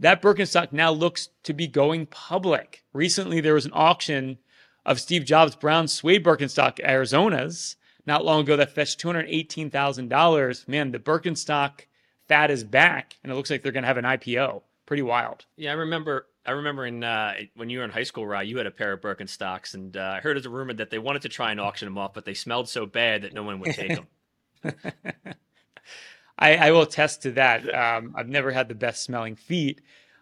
That 0.02 0.20
Birkenstock 0.20 0.74
now 0.74 0.92
looks 0.92 1.30
to 1.44 1.54
be 1.54 1.68
going 1.68 2.08
public. 2.08 2.84
Recently, 2.92 3.40
there 3.40 3.54
was 3.54 3.68
an 3.68 3.72
auction 3.76 4.40
of 4.84 5.00
Steve 5.00 5.26
Jobs' 5.26 5.56
brown 5.56 5.88
suede 5.88 6.24
Birkenstock 6.24 6.80
Arizonas 6.80 7.76
not 8.08 8.26
long 8.26 8.42
ago 8.42 8.56
that 8.56 8.72
fetched 8.72 9.00
$218,000. 9.00 10.68
Man, 10.68 10.92
the 10.92 10.98
Birkenstock 10.98 11.82
fat 12.28 12.50
is 12.50 12.64
back, 12.64 13.18
and 13.24 13.32
it 13.32 13.36
looks 13.36 13.52
like 13.52 13.62
they're 13.62 13.72
going 13.72 13.84
to 13.84 13.88
have 13.88 13.98
an 13.98 14.06
IPO. 14.06 14.64
Pretty 14.88 15.04
wild. 15.04 15.46
Yeah, 15.56 15.70
I 15.70 15.76
remember 15.76 16.26
I 16.48 16.52
remember 16.52 16.88
in 16.88 17.04
uh, 17.04 17.36
when 17.56 17.70
you 17.70 17.78
were 17.78 17.86
in 17.86 17.92
high 17.92 18.02
school, 18.02 18.26
Rye, 18.26 18.42
you 18.42 18.58
had 18.58 18.66
a 18.66 18.72
pair 18.72 18.94
of 18.94 19.02
Birkenstocks, 19.02 19.76
and 19.76 19.96
uh, 19.96 20.16
I 20.18 20.20
heard 20.20 20.36
as 20.36 20.48
a 20.48 20.50
rumor 20.50 20.74
that 20.74 20.90
they 20.90 20.98
wanted 20.98 21.22
to 21.22 21.30
try 21.30 21.52
and 21.52 21.60
auction 21.62 21.86
them 21.86 22.00
off, 22.00 22.16
but 22.16 22.26
they 22.26 22.34
smelled 22.34 22.68
so 22.68 22.88
bad 22.88 23.22
that 23.22 23.34
no 23.34 23.44
one 23.44 23.60
would 23.60 23.76
take 23.76 23.96
them. 23.96 24.08
I, 26.42 26.56
I, 26.56 26.72
will 26.72 26.82
attest 26.82 27.22
to 27.22 27.32
that. 27.34 27.74
Um, 27.74 28.16
I've 28.18 28.28
never 28.28 28.52
had 28.52 28.68
the 28.68 28.76
best 28.76 29.04
smelling 29.04 29.36
feet, 29.36 29.80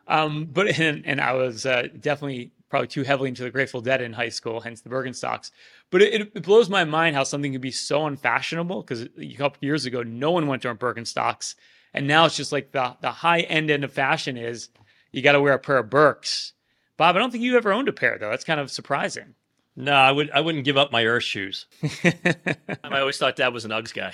um, 0.08 0.46
but 0.52 0.68
and, 0.80 1.06
and, 1.06 1.22
I 1.22 1.34
was 1.34 1.66
uh, 1.66 1.88
definitely 2.00 2.52
probably 2.70 2.88
too 2.88 3.04
heavily 3.04 3.30
into 3.30 3.44
the 3.44 3.50
Grateful 3.50 3.82
Dead 3.82 4.02
in 4.02 4.14
high 4.14 4.30
school, 4.30 4.60
hence 4.60 4.82
the 4.82 4.90
Birkenstocks. 4.90 5.50
But 5.90 6.04
it, 6.04 6.32
it 6.36 6.44
blows 6.44 6.70
my 6.70 6.84
mind 6.84 7.16
how 7.16 7.24
something 7.24 7.54
can 7.54 7.62
be 7.62 7.72
so 7.72 8.06
unfashionable 8.06 8.82
because 8.82 9.08
a 9.18 9.34
couple 9.36 9.58
years 9.62 9.86
ago, 9.86 10.04
no 10.04 10.30
one 10.32 10.46
went 10.46 10.62
to 10.64 10.76
Birkenstocks, 10.76 11.56
and 11.94 12.06
now 12.06 12.26
it's 12.26 12.36
just 12.36 12.52
like 12.52 12.74
the 12.74 12.96
the 13.02 13.12
high 13.12 13.42
end 13.42 13.72
end 13.72 13.84
of 13.84 13.92
fashion 13.94 14.38
is 14.38 14.70
you 15.12 15.22
got 15.22 15.32
to 15.32 15.42
wear 15.42 15.54
a 15.54 15.60
pair 15.60 15.78
of 15.78 15.90
Birks. 15.90 16.54
Bob, 16.98 17.16
I 17.16 17.20
don't 17.20 17.32
think 17.32 17.44
you 17.44 17.56
ever 17.56 17.72
owned 17.72 17.88
a 17.88 17.94
pair 17.94 18.18
though. 18.20 18.30
That's 18.30 18.44
kind 18.44 18.60
of 18.60 18.70
surprising. 18.70 19.36
No, 19.80 19.94
I 19.94 20.12
would. 20.12 20.30
I 20.32 20.42
wouldn't 20.42 20.66
give 20.66 20.76
up 20.76 20.92
my 20.92 21.06
Earth 21.06 21.24
shoes. 21.24 21.66
I 22.04 23.00
always 23.00 23.18
thought 23.18 23.38
Dad 23.38 23.54
was 23.54 23.64
an 23.64 23.72
Uggs 23.72 23.94
guy. 23.94 24.14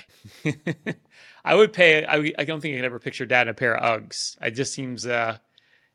I 1.44 1.56
would 1.56 1.72
pay. 1.72 2.06
I, 2.06 2.32
I 2.38 2.44
don't 2.44 2.60
think 2.60 2.74
I 2.74 2.78
could 2.78 2.84
ever 2.84 3.00
picture 3.00 3.26
Dad 3.26 3.48
in 3.48 3.48
a 3.48 3.54
pair 3.54 3.76
of 3.76 4.00
Uggs. 4.00 4.36
It 4.40 4.52
just 4.52 4.72
seems. 4.72 5.04
Uh, 5.06 5.38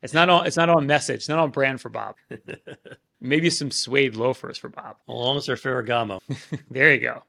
it's 0.02 0.12
not 0.12 0.28
on. 0.28 0.46
It's 0.46 0.58
not 0.58 0.68
on 0.68 0.86
message. 0.86 1.16
It's 1.16 1.28
not 1.30 1.38
on 1.38 1.50
brand 1.52 1.80
for 1.80 1.88
Bob. 1.88 2.16
Maybe 3.22 3.48
some 3.48 3.70
suede 3.70 4.14
loafers 4.14 4.58
for 4.58 4.68
Bob. 4.68 4.96
As 5.08 5.14
long 5.14 5.38
as 5.38 5.46
they're 5.46 5.56
Ferragamo. 5.56 6.20
there 6.70 6.92
you 6.92 7.00
go. 7.00 7.22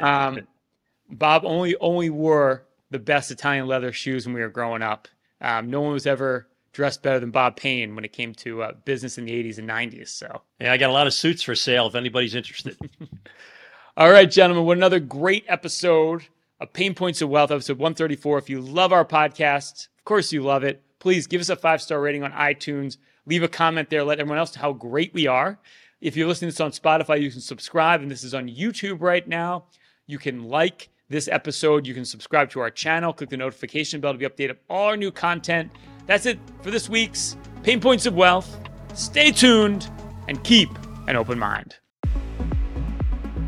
Um, 0.00 0.46
Bob 1.10 1.42
only 1.44 1.74
only 1.80 2.10
wore 2.10 2.62
the 2.92 3.00
best 3.00 3.32
Italian 3.32 3.66
leather 3.66 3.92
shoes 3.92 4.24
when 4.24 4.36
we 4.36 4.40
were 4.40 4.50
growing 4.50 4.82
up. 4.82 5.08
Um, 5.40 5.68
no 5.68 5.80
one 5.80 5.94
was 5.94 6.06
ever 6.06 6.46
dressed 6.72 7.02
better 7.02 7.20
than 7.20 7.30
Bob 7.30 7.56
Payne 7.56 7.94
when 7.94 8.04
it 8.04 8.12
came 8.12 8.34
to 8.34 8.62
uh, 8.62 8.72
business 8.84 9.18
in 9.18 9.24
the 9.24 9.32
80s 9.32 9.58
and 9.58 9.68
90s. 9.68 10.08
So, 10.08 10.42
yeah, 10.60 10.72
I 10.72 10.76
got 10.76 10.90
a 10.90 10.92
lot 10.92 11.06
of 11.06 11.14
suits 11.14 11.42
for 11.42 11.54
sale 11.54 11.86
if 11.86 11.94
anybody's 11.94 12.34
interested. 12.34 12.76
all 13.96 14.10
right, 14.10 14.30
gentlemen, 14.30 14.64
what 14.64 14.78
another 14.78 15.00
great 15.00 15.44
episode 15.48 16.24
of 16.60 16.72
Payne 16.72 16.94
Points 16.94 17.20
of 17.20 17.28
Wealth, 17.28 17.50
episode 17.50 17.78
134. 17.78 18.38
If 18.38 18.50
you 18.50 18.60
love 18.60 18.92
our 18.92 19.04
podcast, 19.04 19.88
of 19.98 20.04
course 20.04 20.32
you 20.32 20.42
love 20.42 20.64
it. 20.64 20.82
Please 20.98 21.26
give 21.26 21.40
us 21.40 21.48
a 21.48 21.56
five 21.56 21.82
star 21.82 22.00
rating 22.00 22.22
on 22.22 22.32
iTunes. 22.32 22.96
Leave 23.26 23.42
a 23.42 23.48
comment 23.48 23.90
there. 23.90 24.04
Let 24.04 24.20
everyone 24.20 24.38
else 24.38 24.56
know 24.56 24.62
how 24.62 24.72
great 24.72 25.12
we 25.12 25.26
are. 25.26 25.58
If 26.00 26.16
you're 26.16 26.26
listening 26.26 26.50
to 26.50 26.54
this 26.54 26.60
on 26.60 26.72
Spotify, 26.72 27.20
you 27.20 27.30
can 27.30 27.40
subscribe. 27.40 28.00
And 28.00 28.10
this 28.10 28.24
is 28.24 28.34
on 28.34 28.48
YouTube 28.48 29.00
right 29.00 29.26
now. 29.26 29.64
You 30.06 30.18
can 30.18 30.44
like 30.44 30.88
this 31.08 31.28
episode. 31.28 31.86
You 31.86 31.94
can 31.94 32.04
subscribe 32.04 32.50
to 32.50 32.60
our 32.60 32.70
channel. 32.70 33.12
Click 33.12 33.30
the 33.30 33.36
notification 33.36 34.00
bell 34.00 34.12
to 34.12 34.18
be 34.18 34.26
updated 34.26 34.50
of 34.50 34.58
all 34.68 34.88
our 34.88 34.96
new 34.96 35.12
content. 35.12 35.70
That's 36.06 36.26
it 36.26 36.38
for 36.62 36.70
this 36.70 36.88
week's 36.88 37.36
Payne 37.62 37.80
Points 37.80 38.06
of 38.06 38.14
Wealth. 38.14 38.58
Stay 38.94 39.30
tuned 39.30 39.88
and 40.28 40.42
keep 40.44 40.68
an 41.06 41.16
open 41.16 41.38
mind. 41.38 41.76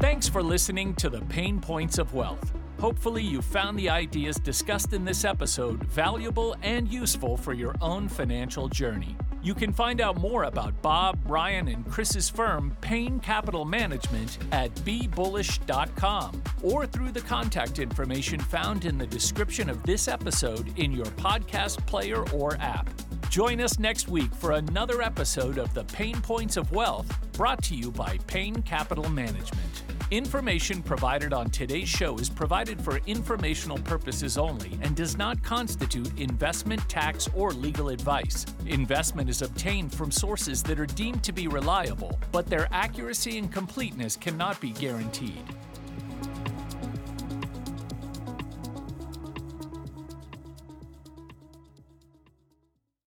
Thanks 0.00 0.28
for 0.28 0.42
listening 0.42 0.94
to 0.96 1.08
the 1.08 1.20
Payne 1.22 1.60
Points 1.60 1.98
of 1.98 2.14
Wealth. 2.14 2.52
Hopefully, 2.78 3.22
you 3.22 3.40
found 3.40 3.78
the 3.78 3.88
ideas 3.88 4.36
discussed 4.36 4.92
in 4.92 5.04
this 5.04 5.24
episode 5.24 5.82
valuable 5.84 6.54
and 6.62 6.86
useful 6.86 7.36
for 7.36 7.54
your 7.54 7.74
own 7.80 8.08
financial 8.08 8.68
journey. 8.68 9.16
You 9.44 9.52
can 9.52 9.74
find 9.74 10.00
out 10.00 10.18
more 10.18 10.44
about 10.44 10.80
Bob, 10.80 11.18
Ryan, 11.26 11.68
and 11.68 11.86
Chris's 11.86 12.30
firm, 12.30 12.74
Payne 12.80 13.20
Capital 13.20 13.66
Management, 13.66 14.38
at 14.52 14.74
bebullish.com 14.76 16.42
or 16.62 16.86
through 16.86 17.12
the 17.12 17.20
contact 17.20 17.78
information 17.78 18.40
found 18.40 18.86
in 18.86 18.96
the 18.96 19.06
description 19.06 19.68
of 19.68 19.82
this 19.82 20.08
episode 20.08 20.72
in 20.78 20.92
your 20.92 21.04
podcast 21.04 21.84
player 21.84 22.26
or 22.30 22.56
app. 22.58 22.88
Join 23.28 23.60
us 23.60 23.78
next 23.78 24.08
week 24.08 24.34
for 24.34 24.52
another 24.52 25.02
episode 25.02 25.58
of 25.58 25.74
The 25.74 25.84
Payne 25.84 26.22
Points 26.22 26.56
of 26.56 26.72
Wealth, 26.72 27.14
brought 27.34 27.62
to 27.64 27.74
you 27.74 27.90
by 27.90 28.16
Payne 28.26 28.62
Capital 28.62 29.10
Management. 29.10 29.93
Information 30.10 30.82
provided 30.82 31.32
on 31.32 31.48
today's 31.48 31.88
show 31.88 32.18
is 32.18 32.28
provided 32.28 32.78
for 32.78 33.00
informational 33.06 33.78
purposes 33.78 34.36
only 34.36 34.78
and 34.82 34.94
does 34.94 35.16
not 35.16 35.42
constitute 35.42 36.18
investment, 36.18 36.86
tax, 36.90 37.26
or 37.34 37.52
legal 37.52 37.88
advice. 37.88 38.44
Investment 38.66 39.30
is 39.30 39.40
obtained 39.40 39.94
from 39.94 40.10
sources 40.10 40.62
that 40.64 40.78
are 40.78 40.86
deemed 40.86 41.22
to 41.24 41.32
be 41.32 41.48
reliable, 41.48 42.18
but 42.32 42.46
their 42.46 42.68
accuracy 42.70 43.38
and 43.38 43.50
completeness 43.50 44.14
cannot 44.14 44.60
be 44.60 44.70
guaranteed. 44.70 45.42